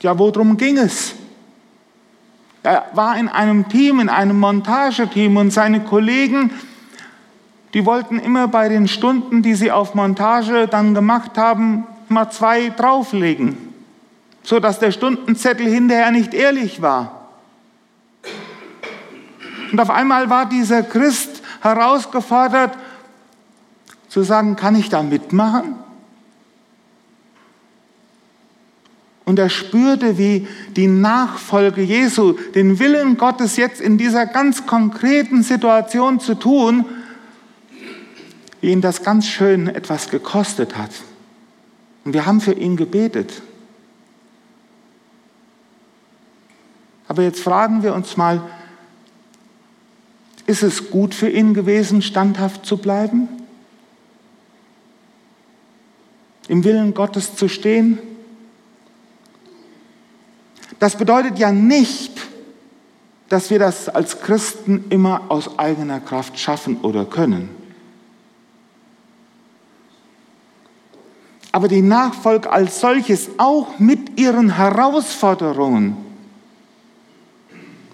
Ja, 0.00 0.18
worum 0.18 0.56
ging 0.56 0.78
es? 0.78 1.14
Er 2.62 2.86
war 2.94 3.16
in 3.18 3.28
einem 3.28 3.68
Team, 3.68 4.00
in 4.00 4.08
einem 4.08 4.38
Montageteam 4.38 5.36
und 5.36 5.52
seine 5.52 5.80
Kollegen, 5.80 6.50
die 7.74 7.86
wollten 7.86 8.18
immer 8.18 8.48
bei 8.48 8.68
den 8.68 8.86
Stunden, 8.88 9.42
die 9.42 9.54
sie 9.54 9.72
auf 9.72 9.94
Montage 9.94 10.68
dann 10.68 10.94
gemacht 10.94 11.36
haben, 11.38 11.84
mal 12.08 12.30
zwei 12.30 12.68
drauflegen, 12.70 13.56
so 14.42 14.60
dass 14.60 14.78
der 14.78 14.92
Stundenzettel 14.92 15.66
hinterher 15.66 16.10
nicht 16.10 16.34
ehrlich 16.34 16.82
war. 16.82 17.28
Und 19.70 19.80
auf 19.80 19.90
einmal 19.90 20.28
war 20.28 20.46
dieser 20.46 20.82
Christ 20.82 21.42
herausgefordert 21.62 22.76
zu 24.12 24.22
sagen, 24.22 24.56
kann 24.56 24.76
ich 24.76 24.90
da 24.90 25.02
mitmachen? 25.02 25.74
Und 29.24 29.38
er 29.38 29.48
spürte, 29.48 30.18
wie 30.18 30.46
die 30.76 30.86
Nachfolge 30.86 31.80
Jesu, 31.80 32.34
den 32.54 32.78
Willen 32.78 33.16
Gottes 33.16 33.56
jetzt 33.56 33.80
in 33.80 33.96
dieser 33.96 34.26
ganz 34.26 34.66
konkreten 34.66 35.42
Situation 35.42 36.20
zu 36.20 36.34
tun, 36.34 36.84
wie 38.60 38.72
ihn 38.72 38.82
das 38.82 39.02
ganz 39.02 39.26
schön 39.26 39.66
etwas 39.66 40.10
gekostet 40.10 40.76
hat. 40.76 40.90
Und 42.04 42.12
wir 42.12 42.26
haben 42.26 42.42
für 42.42 42.52
ihn 42.52 42.76
gebetet. 42.76 43.40
Aber 47.08 47.22
jetzt 47.22 47.40
fragen 47.40 47.82
wir 47.82 47.94
uns 47.94 48.18
mal, 48.18 48.42
ist 50.46 50.62
es 50.62 50.90
gut 50.90 51.14
für 51.14 51.30
ihn 51.30 51.54
gewesen, 51.54 52.02
standhaft 52.02 52.66
zu 52.66 52.76
bleiben? 52.76 53.41
Im 56.52 56.64
Willen 56.64 56.92
Gottes 56.92 57.34
zu 57.34 57.48
stehen? 57.48 57.98
Das 60.78 60.96
bedeutet 60.96 61.38
ja 61.38 61.50
nicht, 61.50 62.12
dass 63.30 63.48
wir 63.48 63.58
das 63.58 63.88
als 63.88 64.20
Christen 64.20 64.84
immer 64.90 65.30
aus 65.30 65.58
eigener 65.58 65.98
Kraft 65.98 66.38
schaffen 66.38 66.82
oder 66.82 67.06
können. 67.06 67.48
Aber 71.52 71.68
die 71.68 71.80
Nachfolge 71.80 72.50
als 72.50 72.80
solches, 72.80 73.30
auch 73.38 73.78
mit 73.78 74.20
ihren 74.20 74.54
Herausforderungen, 74.54 75.96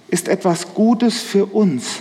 ist 0.09 0.27
etwas 0.27 0.75
Gutes 0.75 1.23
für 1.23 1.47
uns. 1.47 2.01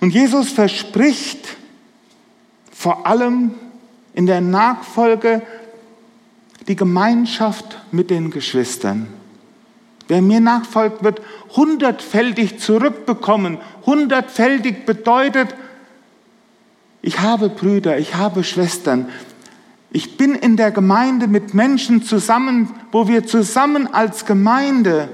Und 0.00 0.14
Jesus 0.14 0.52
verspricht 0.52 1.58
vor 2.86 3.04
allem 3.04 3.50
in 4.14 4.26
der 4.26 4.40
Nachfolge 4.40 5.42
die 6.68 6.76
Gemeinschaft 6.76 7.78
mit 7.90 8.10
den 8.10 8.30
Geschwistern. 8.30 9.08
Wer 10.06 10.22
mir 10.22 10.38
nachfolgt, 10.38 11.02
wird 11.02 11.20
hundertfältig 11.56 12.60
zurückbekommen. 12.60 13.58
Hundertfältig 13.86 14.86
bedeutet, 14.86 15.52
ich 17.02 17.18
habe 17.18 17.48
Brüder, 17.48 17.98
ich 17.98 18.14
habe 18.14 18.44
Schwestern. 18.44 19.08
Ich 19.90 20.16
bin 20.16 20.36
in 20.36 20.56
der 20.56 20.70
Gemeinde 20.70 21.26
mit 21.26 21.54
Menschen 21.54 22.04
zusammen, 22.04 22.72
wo 22.92 23.08
wir 23.08 23.26
zusammen 23.26 23.92
als 23.92 24.26
Gemeinde 24.26 25.08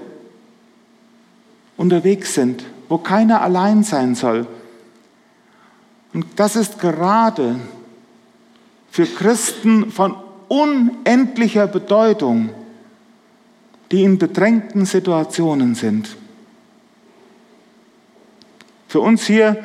unterwegs 1.79 2.35
sind, 2.35 2.67
wo 2.91 2.99
keiner 2.99 3.41
allein 3.41 3.83
sein 3.83 4.15
soll. 4.15 4.47
Und 6.13 6.27
das 6.37 6.57
ist 6.57 6.79
gerade 6.79 7.59
für 8.91 9.07
Christen 9.07 9.91
von 9.91 10.17
unendlicher 10.49 11.67
Bedeutung, 11.67 12.51
die 13.91 14.05
in 14.05 14.19
bedrängten 14.19 14.85
Situationen 14.85 15.75
sind. 15.75 16.17
Für 18.89 19.01
uns 19.01 19.27
hier 19.27 19.65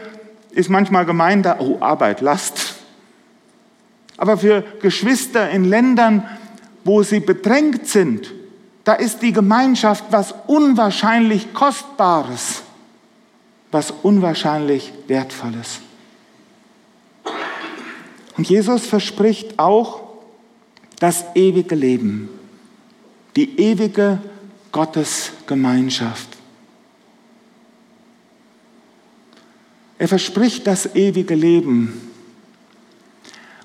ist 0.51 0.69
manchmal 0.69 1.05
gemeint, 1.05 1.45
oh 1.59 1.77
Arbeit, 1.81 2.21
Last. 2.21 2.75
Aber 4.15 4.37
für 4.37 4.63
Geschwister 4.81 5.49
in 5.49 5.65
Ländern, 5.65 6.25
wo 6.85 7.03
sie 7.03 7.19
bedrängt 7.19 7.87
sind, 7.87 8.33
da 8.85 8.93
ist 8.93 9.21
die 9.21 9.33
Gemeinschaft 9.33 10.05
was 10.11 10.33
unwahrscheinlich 10.47 11.53
Kostbares, 11.53 12.63
was 13.69 13.91
unwahrscheinlich 13.91 14.93
Wertvolles. 15.07 15.81
Und 18.37 18.47
Jesus 18.47 18.85
verspricht 18.85 19.57
auch 19.57 20.01
das 20.99 21.25
ewige 21.33 21.75
Leben, 21.75 22.29
die 23.35 23.59
ewige 23.59 24.19
Gottesgemeinschaft. 24.71 26.29
Er 29.97 30.07
verspricht 30.07 30.67
das 30.67 30.95
ewige 30.95 31.33
Leben. 31.33 32.11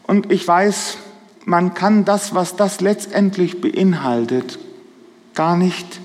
Und 0.07 0.33
ich 0.33 0.49
weiß, 0.49 0.97
man 1.45 1.75
kann 1.75 2.07
das, 2.07 2.35
was 2.35 2.57
das 2.57 2.81
letztendlich 2.81 3.61
beinhaltet, 3.61 4.59
gar 5.35 5.57
nicht 5.57 6.01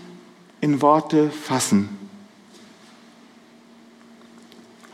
in 0.60 0.82
Worte 0.82 1.30
fassen. 1.30 1.90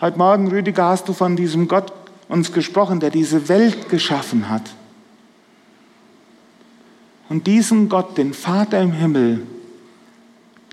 Heute 0.01 0.17
Morgen, 0.17 0.49
Rüdiger, 0.49 0.86
hast 0.86 1.07
du 1.07 1.13
von 1.13 1.36
diesem 1.36 1.67
Gott 1.67 2.02
uns 2.27 2.51
gesprochen, 2.51 2.99
der 2.99 3.09
diese 3.09 3.49
Welt 3.49 3.89
geschaffen 3.89 4.49
hat. 4.49 4.63
Und 7.29 7.47
diesen 7.47 7.89
Gott, 7.89 8.17
den 8.17 8.33
Vater 8.33 8.81
im 8.81 8.91
Himmel, 8.91 9.45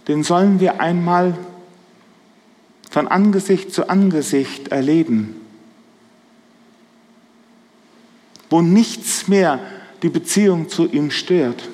den 0.09 0.23
sollen 0.23 0.61
wir 0.61 0.81
einmal 0.81 1.37
von 2.91 3.07
Angesicht 3.09 3.73
zu 3.73 3.89
Angesicht 3.89 4.69
erleben, 4.69 5.37
wo 8.49 8.61
nichts 8.61 9.29
mehr 9.29 9.61
die 10.03 10.09
Beziehung 10.09 10.69
zu 10.69 10.87
ihm 10.87 11.11
stört. 11.11 11.69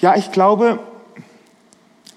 Ja, 0.00 0.16
ich 0.16 0.32
glaube, 0.32 0.80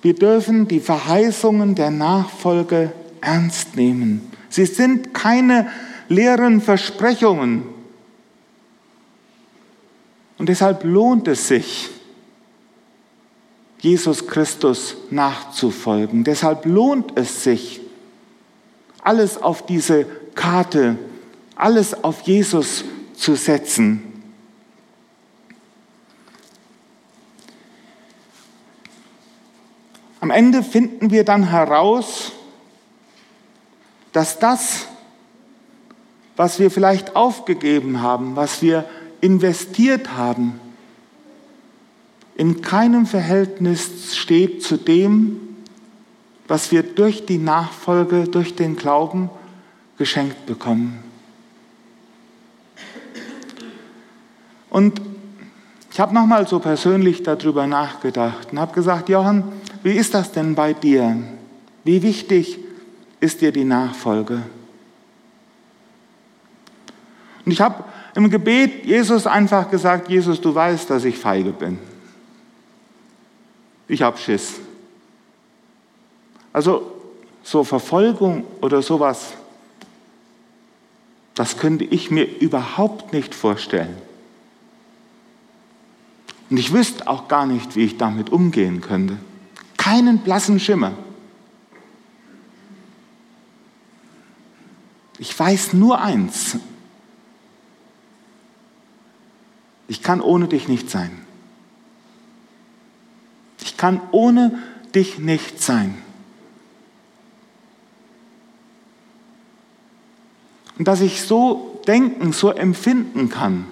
wir 0.01 0.15
dürfen 0.15 0.67
die 0.67 0.79
Verheißungen 0.79 1.75
der 1.75 1.91
Nachfolge 1.91 2.91
ernst 3.21 3.75
nehmen. 3.75 4.31
Sie 4.49 4.65
sind 4.65 5.13
keine 5.13 5.69
leeren 6.09 6.61
Versprechungen. 6.61 7.63
Und 10.37 10.49
deshalb 10.49 10.83
lohnt 10.83 11.27
es 11.27 11.47
sich, 11.47 11.89
Jesus 13.79 14.27
Christus 14.27 14.97
nachzufolgen. 15.09 16.23
Deshalb 16.23 16.65
lohnt 16.65 17.17
es 17.17 17.43
sich, 17.43 17.81
alles 19.03 19.41
auf 19.41 19.65
diese 19.65 20.05
Karte, 20.35 20.97
alles 21.55 22.03
auf 22.03 22.21
Jesus 22.21 22.83
zu 23.15 23.35
setzen. 23.35 24.03
Am 30.19 30.29
Ende 30.29 30.61
finden 30.61 31.09
wir 31.09 31.23
dann 31.23 31.49
heraus, 31.49 32.31
dass 34.11 34.39
das, 34.39 34.87
was 36.35 36.59
wir 36.59 36.71
vielleicht 36.71 37.15
aufgegeben 37.15 38.01
haben, 38.01 38.35
was 38.35 38.61
wir 38.61 38.85
investiert 39.21 40.15
haben, 40.15 40.59
in 42.35 42.61
keinem 42.61 43.05
Verhältnis 43.05 44.15
steht 44.15 44.63
zu 44.63 44.77
dem, 44.77 45.39
was 46.47 46.71
wir 46.71 46.83
durch 46.83 47.25
die 47.25 47.37
Nachfolge, 47.37 48.23
durch 48.23 48.55
den 48.55 48.75
Glauben 48.75 49.29
geschenkt 49.97 50.45
bekommen. 50.45 51.03
Und 54.69 55.01
ich 55.91 55.99
habe 55.99 56.13
nochmal 56.13 56.47
so 56.47 56.59
persönlich 56.59 57.23
darüber 57.23 57.67
nachgedacht 57.67 58.51
und 58.51 58.59
habe 58.59 58.73
gesagt, 58.73 59.09
Johann, 59.09 59.43
wie 59.83 59.91
ist 59.91 60.13
das 60.13 60.31
denn 60.31 60.55
bei 60.55 60.73
dir? 60.73 61.17
Wie 61.83 62.01
wichtig 62.01 62.57
ist 63.21 63.39
dir 63.39 63.53
die 63.53 63.63
Nachfolge. 63.63 64.41
Und 67.45 67.51
ich 67.51 67.61
habe 67.61 67.83
im 68.15 68.29
Gebet 68.29 68.85
Jesus 68.85 69.25
einfach 69.25 69.69
gesagt, 69.69 70.09
Jesus, 70.09 70.41
du 70.41 70.53
weißt, 70.53 70.89
dass 70.89 71.05
ich 71.05 71.17
feige 71.17 71.51
bin. 71.51 71.79
Ich 73.87 74.01
habe 74.01 74.17
Schiss. 74.17 74.55
Also 76.51 76.91
so 77.43 77.63
Verfolgung 77.63 78.43
oder 78.59 78.81
sowas, 78.81 79.33
das 81.35 81.57
könnte 81.57 81.85
ich 81.85 82.11
mir 82.11 82.23
überhaupt 82.39 83.13
nicht 83.13 83.33
vorstellen. 83.33 83.95
Und 86.49 86.57
ich 86.57 86.73
wüsste 86.73 87.07
auch 87.07 87.27
gar 87.27 87.45
nicht, 87.45 87.75
wie 87.75 87.85
ich 87.85 87.97
damit 87.97 88.29
umgehen 88.29 88.81
könnte. 88.81 89.17
Keinen 89.77 90.19
blassen 90.19 90.59
Schimmer. 90.59 90.91
Ich 95.21 95.37
weiß 95.39 95.73
nur 95.73 96.01
eins. 96.01 96.57
Ich 99.87 100.01
kann 100.01 100.19
ohne 100.19 100.47
dich 100.47 100.67
nicht 100.67 100.89
sein. 100.89 101.11
Ich 103.61 103.77
kann 103.77 104.01
ohne 104.09 104.57
dich 104.95 105.19
nicht 105.19 105.61
sein. 105.61 105.95
Und 110.79 110.87
dass 110.87 111.01
ich 111.01 111.21
so 111.21 111.79
denken, 111.85 112.33
so 112.33 112.49
empfinden 112.49 113.29
kann, 113.29 113.67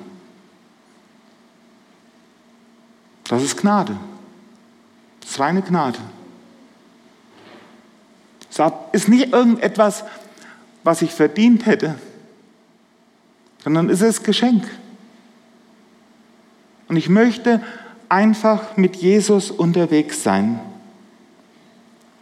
das 3.23 3.41
ist 3.41 3.57
Gnade. 3.57 3.97
Das 5.21 5.39
war 5.39 5.47
eine 5.47 5.63
Gnade. 5.63 5.97
Es 8.51 8.61
ist 8.91 9.07
nicht 9.09 9.33
irgendetwas, 9.33 10.03
was 10.89 11.03
ich 11.03 11.11
verdient 11.11 11.67
hätte, 11.67 11.99
sondern 13.63 13.91
es 13.91 14.01
ist 14.01 14.23
Geschenk. 14.23 14.67
Und 16.87 16.95
ich 16.95 17.09
möchte 17.09 17.61
einfach 18.09 18.75
mit 18.75 18.95
Jesus 18.95 19.51
unterwegs 19.51 20.23
sein, 20.23 20.59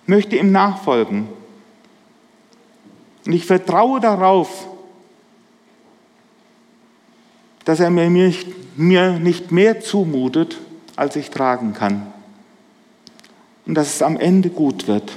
möchte 0.06 0.36
ihm 0.36 0.52
nachfolgen. 0.52 1.30
Und 3.26 3.32
ich 3.32 3.46
vertraue 3.46 4.02
darauf, 4.02 4.68
dass 7.64 7.80
er 7.80 7.90
mir 7.90 8.10
nicht, 8.10 8.78
mir 8.78 9.18
nicht 9.18 9.54
mehr 9.54 9.80
zumutet, 9.80 10.58
als 10.98 11.16
ich 11.16 11.30
tragen 11.30 11.74
kann. 11.74 12.06
Und 13.66 13.76
dass 13.76 13.96
es 13.96 14.02
am 14.02 14.18
Ende 14.18 14.50
gut 14.50 14.90
wird. 14.90 15.14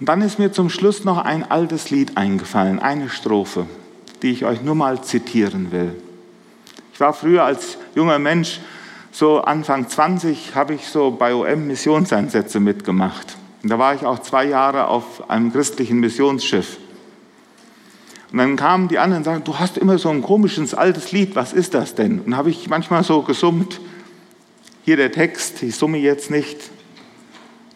Und 0.00 0.08
dann 0.08 0.22
ist 0.22 0.38
mir 0.38 0.50
zum 0.50 0.70
Schluss 0.70 1.04
noch 1.04 1.18
ein 1.18 1.50
altes 1.50 1.90
Lied 1.90 2.16
eingefallen, 2.16 2.78
eine 2.78 3.10
Strophe, 3.10 3.66
die 4.22 4.30
ich 4.30 4.46
euch 4.46 4.62
nur 4.62 4.74
mal 4.74 5.02
zitieren 5.02 5.72
will. 5.72 5.94
Ich 6.94 7.00
war 7.00 7.12
früher 7.12 7.44
als 7.44 7.76
junger 7.94 8.18
Mensch, 8.18 8.60
so 9.12 9.42
Anfang 9.42 9.88
20, 9.88 10.54
habe 10.54 10.74
ich 10.74 10.86
so 10.86 11.10
bei 11.10 11.34
OM 11.34 11.66
Missionseinsätze 11.66 12.60
mitgemacht. 12.60 13.36
Und 13.62 13.68
da 13.70 13.78
war 13.78 13.94
ich 13.94 14.06
auch 14.06 14.20
zwei 14.20 14.46
Jahre 14.46 14.86
auf 14.86 15.28
einem 15.28 15.52
christlichen 15.52 16.00
Missionsschiff. 16.00 16.78
Und 18.32 18.38
dann 18.38 18.56
kamen 18.56 18.88
die 18.88 18.98
anderen 18.98 19.20
und 19.20 19.24
sagten, 19.24 19.44
du 19.44 19.58
hast 19.58 19.76
immer 19.76 19.98
so 19.98 20.08
ein 20.08 20.22
komisches 20.22 20.72
altes 20.72 21.12
Lied, 21.12 21.36
was 21.36 21.52
ist 21.52 21.74
das 21.74 21.94
denn? 21.94 22.20
Und 22.20 22.36
habe 22.36 22.48
ich 22.48 22.70
manchmal 22.70 23.04
so 23.04 23.20
gesummt, 23.22 23.80
hier 24.84 24.96
der 24.96 25.12
Text, 25.12 25.62
ich 25.62 25.76
summe 25.76 25.98
jetzt 25.98 26.30
nicht. 26.30 26.58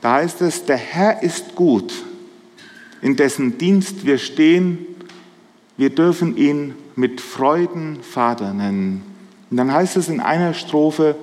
Da 0.01 0.15
heißt 0.15 0.41
es, 0.41 0.65
der 0.65 0.77
Herr 0.77 1.23
ist 1.23 1.55
gut, 1.55 1.93
in 3.05 3.17
dessen 3.17 3.59
Dienst 3.59 4.07
wir 4.07 4.17
stehen, 4.17 4.79
wir 5.77 5.90
dürfen 5.90 6.38
ihn 6.38 6.75
mit 6.97 7.21
Freuden 7.21 7.99
Vater 8.03 8.55
nennen. 8.55 9.03
Und 9.51 9.59
dann 9.59 9.71
heißt 9.71 9.99
es 9.99 10.09
in 10.09 10.21
einer 10.21 10.55
Strophe, 10.55 11.14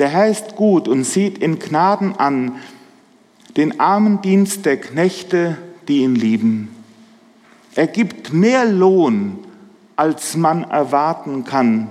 der 0.00 0.08
Herr 0.08 0.28
ist 0.28 0.56
gut 0.56 0.88
und 0.88 1.04
sieht 1.04 1.38
in 1.38 1.60
Gnaden 1.60 2.16
an 2.16 2.56
den 3.56 3.78
armen 3.78 4.20
Dienst 4.20 4.66
der 4.66 4.78
Knechte, 4.78 5.56
die 5.86 5.98
ihn 5.98 6.16
lieben. 6.16 6.70
Er 7.76 7.86
gibt 7.86 8.32
mehr 8.32 8.64
Lohn, 8.64 9.38
als 9.94 10.36
man 10.36 10.64
erwarten 10.64 11.44
kann. 11.44 11.86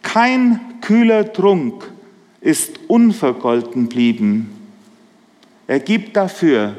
Kein 0.00 0.58
kühler 0.80 1.34
Trunk 1.34 1.92
ist 2.40 2.80
unvergolten 2.88 3.90
blieben. 3.90 4.56
Er 5.66 5.80
gibt 5.80 6.16
dafür 6.16 6.78